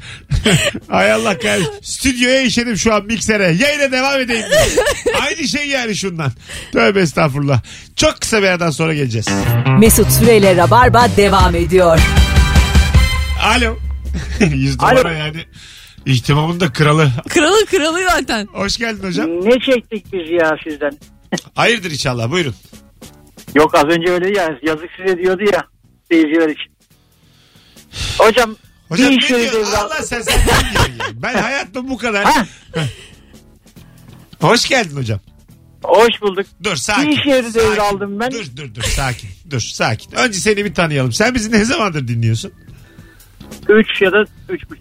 Ay 0.89 1.11
Allah 1.11 1.37
kahretsin. 1.39 1.71
Stüdyoya 1.81 2.41
işedim 2.41 2.77
şu 2.77 2.93
an 2.93 3.05
miksere. 3.05 3.43
Yayına 3.59 3.91
devam 3.91 4.19
edeyim. 4.21 4.45
Aynı 5.21 5.47
şey 5.47 5.67
yani 5.67 5.95
şundan. 5.95 6.31
Tövbe 6.73 6.99
estağfurullah. 7.01 7.61
Çok 7.95 8.21
kısa 8.21 8.41
bir 8.41 8.47
aradan 8.47 8.71
sonra 8.71 8.93
geleceğiz. 8.93 9.27
Mesut 9.79 10.11
Süreyle 10.11 10.55
Rabarba 10.55 11.07
devam 11.17 11.55
ediyor. 11.55 11.99
Alo. 13.41 13.77
Yüz 14.39 14.75
numara 14.79 15.11
yani. 15.13 15.45
İhtimamın 16.11 16.59
da 16.59 16.73
kralı. 16.73 17.11
kralı 17.29 17.65
kralı 17.65 17.99
zaten. 18.09 18.47
Hoş 18.53 18.77
geldin 18.77 19.07
hocam. 19.07 19.27
Ne 19.45 19.59
çektik 19.59 20.13
biz 20.13 20.31
ya 20.31 20.57
sizden? 20.63 20.97
Hayırdır 21.55 21.91
inşallah 21.91 22.31
buyurun. 22.31 22.55
Yok 23.55 23.75
az 23.75 23.83
önce 23.85 24.11
öyle 24.11 24.39
ya 24.39 24.59
yazık 24.63 24.89
size 24.97 25.17
diyordu 25.17 25.43
ya 25.53 25.63
seyirciler 26.11 26.49
için. 26.49 26.71
Hocam, 28.19 28.55
Hocam 28.89 29.09
bir 29.11 29.21
devre- 29.21 29.75
Allah 29.77 30.03
sen 30.03 30.21
sen 30.21 30.37
ya? 30.39 30.45
Ben 31.13 31.33
hayatım 31.41 31.89
bu 31.89 31.97
kadar. 31.97 32.23
Ha? 32.25 32.45
Hoş 34.41 34.65
geldin 34.69 34.95
hocam. 34.97 35.19
Hoş 35.83 36.21
bulduk. 36.21 36.45
Dur 36.63 36.71
Bir 36.71 36.75
sakin. 36.75 37.11
iş 37.11 37.25
yeri 37.25 37.51
sakin. 37.51 37.69
devraldım 37.71 38.19
ben. 38.19 38.31
Dur 38.31 38.45
dur 38.57 38.75
dur 38.75 38.81
sakin. 38.83 39.29
Dur 39.49 39.59
sakin. 39.59 40.11
Önce 40.15 40.39
seni 40.39 40.65
bir 40.65 40.73
tanıyalım. 40.73 41.11
Sen 41.13 41.35
bizi 41.35 41.51
ne 41.51 41.65
zamandır 41.65 42.07
dinliyorsun? 42.07 42.53
3 43.69 44.01
ya 44.01 44.11
da 44.11 44.17
3,5 44.17 44.27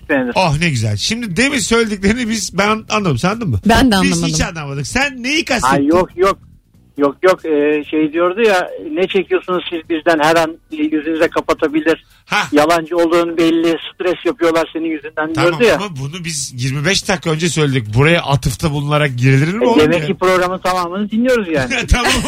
senedir. 0.09 0.33
Oh 0.35 0.57
ne 0.61 0.71
güzel. 0.71 0.97
Şimdi 0.97 1.37
demin 1.37 1.59
söylediklerini 1.59 2.29
biz 2.29 2.59
ben 2.59 2.85
anladım. 2.91 3.19
Sen 3.19 3.29
anladın 3.31 3.49
mı? 3.49 3.61
Ben 3.67 3.87
de 3.93 3.97
Biz 4.03 4.13
anlamadım. 4.13 4.25
hiç 4.29 4.41
anlamadık. 4.41 4.87
Sen 4.87 5.23
neyi 5.23 5.37
Ay 5.39 5.45
kastettin? 5.45 5.83
yok 5.89 6.11
yok. 6.17 6.39
Yok 6.99 7.17
yok 7.23 7.45
Ee, 7.45 7.85
şey 7.91 8.13
diyordu 8.13 8.41
ya 8.43 8.71
ne 8.93 9.07
çekiyorsunuz 9.09 9.65
siz 9.71 9.81
bizden 9.91 10.19
her 10.23 10.37
an 10.37 10.59
yüzünüze 10.73 11.29
kapatabilir. 11.29 12.05
Ha. 12.27 12.43
Yalancı 12.53 12.97
olduğun 12.97 13.37
belli 13.37 13.77
stres 13.95 14.15
yapıyorlar 14.25 14.69
senin 14.73 14.85
yüzünden 14.85 15.33
Tamam 15.33 15.51
diyordu 15.51 15.65
ya. 15.65 15.75
ama 15.77 15.97
bunu 15.97 16.25
biz 16.25 16.53
25 16.65 17.09
dakika 17.09 17.31
önce 17.31 17.49
söyledik. 17.49 17.95
Buraya 17.95 18.23
atıfta 18.23 18.71
bulunarak 18.71 19.17
girilir 19.19 19.53
mi 19.55 19.65
E, 19.65 19.69
oğlum 19.69 19.81
Demek 19.81 20.01
ya? 20.01 20.07
ki 20.07 20.15
programın 20.15 20.59
tamamını 20.59 21.11
dinliyoruz 21.11 21.49
yani. 21.53 21.87
tamam. 21.91 22.13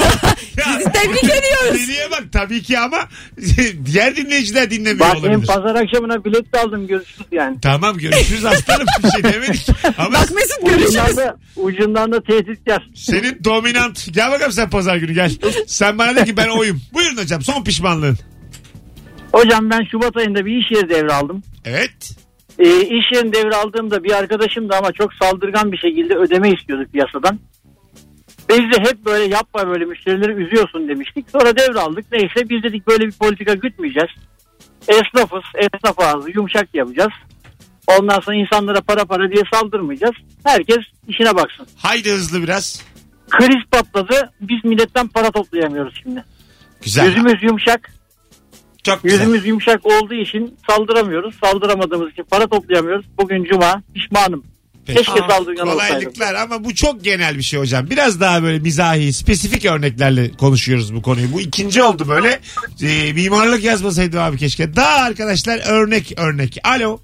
Ya, 0.58 0.78
Tebrik 0.92 1.24
ediyoruz. 1.24 1.74
Deliye 1.82 2.10
bak 2.10 2.24
tabii 2.32 2.62
ki 2.62 2.78
ama 2.78 2.98
diğer 3.86 4.16
dinleyiciler 4.16 4.70
dinlemiyor 4.70 5.08
Bak 5.08 5.16
olabilir. 5.18 5.46
pazar 5.46 5.74
akşamına 5.74 6.24
bilet 6.24 6.52
de 6.54 6.58
aldım 6.60 6.86
görüşürüz 6.86 7.26
yani. 7.32 7.56
Tamam 7.62 7.98
görüşürüz 7.98 8.44
aslanım 8.44 8.86
bir 9.04 9.10
şey 9.10 9.32
demedik. 9.32 9.66
Ama 9.98 10.12
Bak 10.12 10.30
Mesut 10.34 10.66
görüşürüz. 10.66 10.94
Ucundan 10.96 11.16
da, 11.16 11.36
ucundan 11.56 12.12
da 12.12 12.22
tehditkar. 12.22 12.88
senin 12.94 13.44
dominant. 13.44 14.08
Gel 14.14 14.30
bakalım 14.30 14.52
sen 14.58 14.70
pazar 14.70 14.96
günü 14.96 15.12
gel. 15.12 15.32
Sen 15.66 15.98
bana 15.98 16.16
de 16.16 16.24
ki 16.24 16.36
ben 16.36 16.48
oyum. 16.48 16.80
Buyurun 16.94 17.16
hocam 17.16 17.42
son 17.42 17.64
pişmanlığın. 17.64 18.18
Hocam 19.32 19.70
ben 19.70 19.84
Şubat 19.90 20.16
ayında 20.16 20.46
bir 20.46 20.56
iş 20.56 20.70
yeri 20.70 20.88
devraldım. 20.88 21.42
Evet. 21.64 22.16
E, 22.58 22.80
iş 22.80 23.04
yerini 23.14 23.32
devraldığımda 23.32 24.04
bir 24.04 24.12
arkadaşım 24.12 24.68
da 24.68 24.78
ama 24.78 24.92
çok 24.92 25.14
saldırgan 25.14 25.72
bir 25.72 25.78
şekilde 25.78 26.14
ödeme 26.14 26.50
istiyordu 26.50 26.86
piyasadan. 26.92 27.38
Biz 28.48 28.58
de 28.58 28.90
hep 28.90 29.04
böyle 29.06 29.34
yapma 29.34 29.68
böyle 29.68 29.84
müşterileri 29.84 30.32
üzüyorsun 30.32 30.88
demiştik. 30.88 31.26
Sonra 31.32 31.56
devraldık. 31.56 32.12
Neyse 32.12 32.48
biz 32.48 32.62
dedik 32.62 32.86
böyle 32.86 33.06
bir 33.06 33.12
politika 33.12 33.54
gütmeyeceğiz. 33.54 34.10
Esnafız. 34.88 35.42
Esnaf 35.54 36.00
ağzı 36.00 36.30
yumuşak 36.30 36.68
yapacağız. 36.74 37.12
Ondan 37.86 38.20
sonra 38.20 38.36
insanlara 38.36 38.80
para 38.80 39.04
para 39.04 39.30
diye 39.30 39.42
saldırmayacağız. 39.52 40.14
Herkes 40.44 40.78
işine 41.08 41.36
baksın. 41.36 41.66
Haydi 41.76 42.10
hızlı 42.12 42.42
biraz. 42.42 42.82
Kriz 43.30 43.64
patladı. 43.70 44.32
Biz 44.40 44.64
milletten 44.64 45.08
para 45.08 45.30
toplayamıyoruz 45.30 45.94
şimdi. 46.02 46.24
Güzel. 46.82 47.06
Yüzümüz 47.06 47.42
yumuşak. 47.42 47.90
Çok 48.84 49.02
güzel. 49.02 49.18
Yüzümüz 49.18 49.46
yumuşak 49.46 49.86
olduğu 49.86 50.14
için 50.14 50.56
saldıramıyoruz. 50.70 51.34
Saldıramadığımız 51.44 52.12
için 52.12 52.24
para 52.30 52.46
toplayamıyoruz. 52.46 53.06
Bugün 53.18 53.44
cuma 53.44 53.82
pişmanım. 53.94 54.44
Peki. 54.86 54.98
Keşke 54.98 55.20
saldırgan 55.30 55.68
olsaydım. 55.68 55.94
Kolaylıklar 55.94 56.34
ama 56.34 56.64
bu 56.64 56.74
çok 56.74 57.04
genel 57.04 57.38
bir 57.38 57.42
şey 57.42 57.60
hocam. 57.60 57.90
Biraz 57.90 58.20
daha 58.20 58.42
böyle 58.42 58.58
mizahi, 58.58 59.12
spesifik 59.12 59.64
örneklerle 59.64 60.32
konuşuyoruz 60.32 60.94
bu 60.94 61.02
konuyu. 61.02 61.32
Bu 61.32 61.40
ikinci 61.40 61.82
oldu 61.82 62.08
böyle. 62.08 62.40
Ee, 62.82 63.12
mimarlık 63.12 63.64
yazmasaydım 63.64 64.20
abi 64.20 64.36
keşke. 64.36 64.76
Daha 64.76 64.96
arkadaşlar 64.96 65.60
örnek 65.66 66.14
örnek. 66.16 66.58
Alo. 66.64 67.00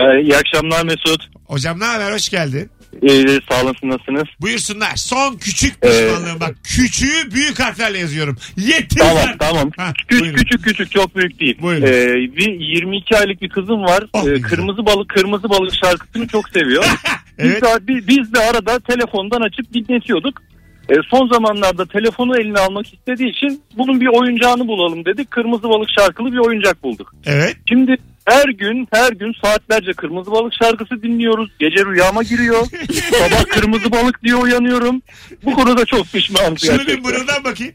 Ee, 0.00 0.22
iyi 0.22 0.36
akşamlar 0.36 0.84
Mesut. 0.84 1.28
Hocam 1.46 1.80
ne 1.80 1.84
haber? 1.84 2.12
Hoş 2.12 2.28
geldin. 2.28 2.70
Ee, 3.02 3.40
sağ 3.50 3.62
olasın 3.64 3.88
nasılsınız? 3.88 4.24
Buyursunlar. 4.40 4.96
Son 4.96 5.36
küçük 5.36 5.74
Ee, 5.82 5.88
pişmanlığım. 5.88 6.40
Bak 6.40 6.54
küçüğü 6.64 7.30
büyük 7.34 7.60
harflerle 7.60 7.98
yazıyorum. 7.98 8.36
Yeter. 8.56 8.98
Tamam 8.98 9.28
tamam. 9.38 9.70
Ha, 9.76 9.92
Küçük 10.08 10.20
buyurun. 10.24 10.36
küçük 10.38 10.64
küçük 10.64 10.90
çok 10.90 11.16
büyük 11.16 11.40
değil. 11.40 11.58
Buyurun. 11.62 11.86
Ee, 11.86 12.36
bir 12.36 12.60
22 12.60 13.16
aylık 13.16 13.42
bir 13.42 13.48
kızım 13.48 13.82
var. 13.82 14.04
Oh, 14.12 14.28
Ee, 14.28 14.40
kırmızı 14.40 14.86
balık 14.86 15.08
kırmızı 15.08 15.50
balık 15.50 15.72
şarkısını 15.84 16.26
çok 16.28 16.48
seviyor. 16.48 16.84
Evet. 17.40 17.62
biz, 17.62 17.70
de, 17.70 17.88
bi- 17.88 18.06
biz 18.08 18.34
de 18.34 18.38
arada 18.40 18.80
telefondan 18.80 19.40
açıp 19.40 19.74
dinletiyorduk. 19.74 20.42
Ee, 20.90 20.94
son 21.10 21.28
zamanlarda 21.28 21.86
telefonu 21.86 22.40
eline 22.40 22.58
almak 22.58 22.94
istediği 22.94 23.30
için 23.30 23.62
bunun 23.76 24.00
bir 24.00 24.06
oyuncağını 24.06 24.68
bulalım 24.68 25.04
dedik. 25.04 25.30
Kırmızı 25.30 25.62
balık 25.62 25.88
şarkılı 25.98 26.32
bir 26.32 26.38
oyuncak 26.38 26.82
bulduk. 26.82 27.14
Evet. 27.26 27.56
Şimdi 27.68 27.96
her 28.28 28.48
gün 28.48 28.88
her 28.92 29.12
gün 29.12 29.32
saatlerce 29.44 29.92
kırmızı 29.92 30.30
balık 30.30 30.52
şarkısı 30.62 31.02
dinliyoruz. 31.02 31.50
Gece 31.58 31.84
rüyama 31.84 32.22
giriyor. 32.22 32.66
Sabah 33.18 33.44
kırmızı 33.44 33.92
balık 33.92 34.22
diye 34.22 34.34
uyanıyorum. 34.34 35.02
Bu 35.44 35.52
konuda 35.54 35.84
çok 35.84 36.06
pişmanım 36.06 36.58
Şunu 36.58 36.72
bir 36.72 36.76
gerçekten. 36.78 37.02
mırıldan 37.12 37.44
bakayım. 37.44 37.74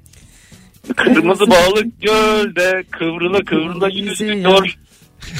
Kırmızı 0.95 1.49
balık 1.49 2.01
gölde 2.01 2.83
kıvrıla 2.91 3.39
kıvrıla 3.43 3.89
yüzüyor. 3.89 4.75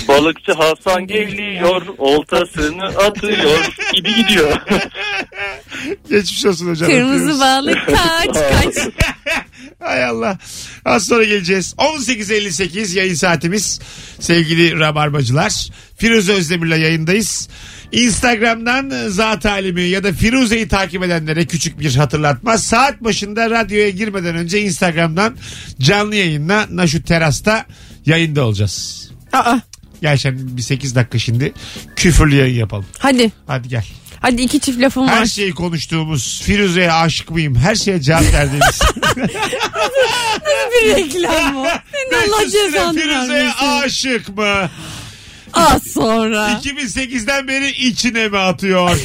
Balıkçı 0.07 0.51
Hasan 0.51 1.07
geliyor, 1.07 1.81
oltasını 1.97 2.83
atıyor 2.85 3.69
gibi 3.93 4.15
gidiyor. 4.15 4.57
Geçmiş 6.09 6.45
olsun 6.45 6.69
hocam. 6.69 6.89
Kırmızı 6.89 7.15
Öpüyoruz. 7.15 7.39
balık 7.41 7.77
kaç 7.85 8.35
kaç. 8.35 8.75
Hay 9.83 10.03
Allah. 10.05 10.37
Az 10.85 11.05
sonra 11.05 11.23
geleceğiz. 11.23 11.73
18.58 11.77 12.97
yayın 12.97 13.13
saatimiz. 13.15 13.79
Sevgili 14.19 14.79
Rabarbacılar. 14.79 15.69
Firuze 15.97 16.33
Özdemir'le 16.33 16.77
yayındayız. 16.81 17.49
Instagram'dan 17.91 19.09
zat 19.09 19.45
halimi 19.45 19.81
ya 19.81 20.03
da 20.03 20.13
Firuze'yi 20.13 20.67
takip 20.67 21.03
edenlere 21.03 21.45
küçük 21.45 21.79
bir 21.79 21.95
hatırlatma. 21.95 22.57
Saat 22.57 23.03
başında 23.03 23.49
radyoya 23.49 23.89
girmeden 23.89 24.35
önce 24.35 24.61
Instagram'dan 24.61 25.37
canlı 25.79 26.15
yayınla 26.15 26.67
Naşut 26.71 27.07
Teras'ta 27.07 27.65
yayında 28.05 28.45
olacağız. 28.45 29.09
Aa, 29.33 29.57
Gel 30.01 30.17
sen 30.17 30.57
bir 30.57 30.61
8 30.61 30.95
dakika 30.95 31.19
şimdi 31.19 31.53
küfürlü 31.95 32.35
yayın 32.35 32.55
yapalım. 32.55 32.85
hadi. 32.99 33.31
Hadi 33.47 33.67
gel. 33.67 33.85
Hadi 34.23 34.41
iki 34.41 34.59
çift 34.59 34.81
lafım 34.81 35.07
Her 35.07 35.21
var. 35.21 35.25
şeyi 35.25 35.51
konuştuğumuz 35.53 36.41
Firuze'ye 36.43 36.91
aşık 36.91 37.31
mıyım? 37.31 37.55
Her 37.55 37.75
şeye 37.75 38.01
cevap 38.01 38.33
verdiğimiz. 38.33 38.79
bir 40.71 40.95
reklam 40.95 41.57
o. 41.57 41.65
Senin 41.91 42.23
Allah 42.31 42.37
Mesut 42.37 42.51
Süre 42.51 42.71
cezanı 42.71 42.99
Firuze'ye 42.99 43.39
vermesin. 43.39 43.65
aşık 43.85 44.37
mı? 44.37 44.69
Az 45.53 45.83
sonra. 45.83 46.59
2008'den 46.63 47.47
beri 47.47 47.69
içine 47.71 48.27
mi 48.27 48.37
atıyor? 48.37 48.89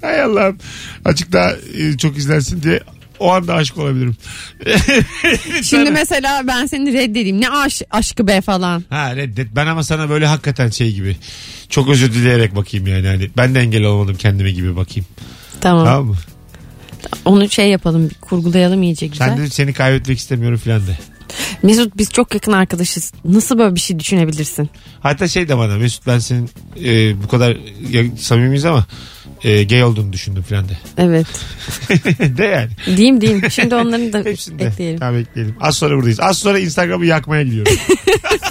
Hay 0.00 0.22
Allah'ım. 0.22 0.58
Açık 1.04 1.32
daha 1.32 1.52
e, 1.52 1.96
çok 1.98 2.16
izlensin 2.18 2.62
diye 2.62 2.80
o 3.18 3.30
anda 3.32 3.54
aşık 3.54 3.78
olabilirim. 3.78 4.16
Şimdi 5.42 5.64
Sana- 5.64 5.90
mesela 5.90 6.42
ben 6.46 6.66
seni 6.66 6.92
reddedeyim. 6.92 7.40
Ne 7.40 7.48
aş 7.50 7.82
aşkı 7.90 8.26
be 8.26 8.40
falan. 8.40 8.84
Ha 8.90 9.16
reddet. 9.16 9.48
Ben 9.56 9.66
ama 9.66 9.82
sana 9.84 10.08
böyle 10.08 10.26
hakikaten 10.26 10.70
şey 10.70 10.92
gibi. 10.92 11.16
Çok 11.68 11.88
özür 11.88 12.12
dileyerek 12.14 12.56
bakayım 12.56 12.86
yani. 12.86 13.06
Hani 13.06 13.30
ben 13.36 13.54
de 13.54 13.60
engel 13.60 13.82
olmadım 13.84 14.16
kendime 14.16 14.50
gibi 14.50 14.76
bakayım. 14.76 15.06
Tamam. 15.60 15.84
Tamam 15.84 16.06
mı? 16.06 16.16
Onu 17.24 17.50
şey 17.50 17.68
yapalım 17.70 18.10
bir 18.10 18.14
kurgulayalım 18.14 18.82
iyice 18.82 19.06
güzel. 19.06 19.28
Sen 19.28 19.38
de 19.38 19.50
seni 19.50 19.72
kaybetmek 19.72 20.18
istemiyorum 20.18 20.58
filan 20.58 20.86
de. 20.86 20.98
Mesut 21.62 21.96
biz 21.96 22.10
çok 22.12 22.34
yakın 22.34 22.52
arkadaşız. 22.52 23.12
Nasıl 23.24 23.58
böyle 23.58 23.74
bir 23.74 23.80
şey 23.80 23.98
düşünebilirsin? 23.98 24.70
Hatta 25.00 25.28
şey 25.28 25.48
de 25.48 25.58
bana 25.58 25.76
Mesut 25.76 26.06
ben 26.06 26.18
senin 26.18 26.50
e, 26.84 27.22
bu 27.22 27.28
kadar 27.28 27.56
ya- 27.90 28.16
samimiyiz 28.18 28.64
ama 28.64 28.86
e, 29.44 29.62
gay 29.64 29.84
olduğunu 29.84 30.12
düşündüm 30.12 30.42
filan 30.42 30.68
de. 30.68 30.72
Evet. 30.98 31.26
de 32.38 32.44
yani. 32.44 32.96
Diyeyim 32.96 33.20
diyeyim. 33.20 33.42
Şimdi 33.50 33.74
onların 33.74 34.12
da 34.12 34.18
Hepsinde. 34.18 34.64
ekleyelim. 34.64 34.98
Tamam 35.00 35.20
ekleyelim. 35.20 35.54
Az 35.60 35.76
sonra 35.76 35.96
buradayız. 35.96 36.20
Az 36.20 36.38
sonra 36.38 36.58
Instagram'ı 36.58 37.06
yakmaya 37.06 37.42
gidiyorum. 37.42 37.72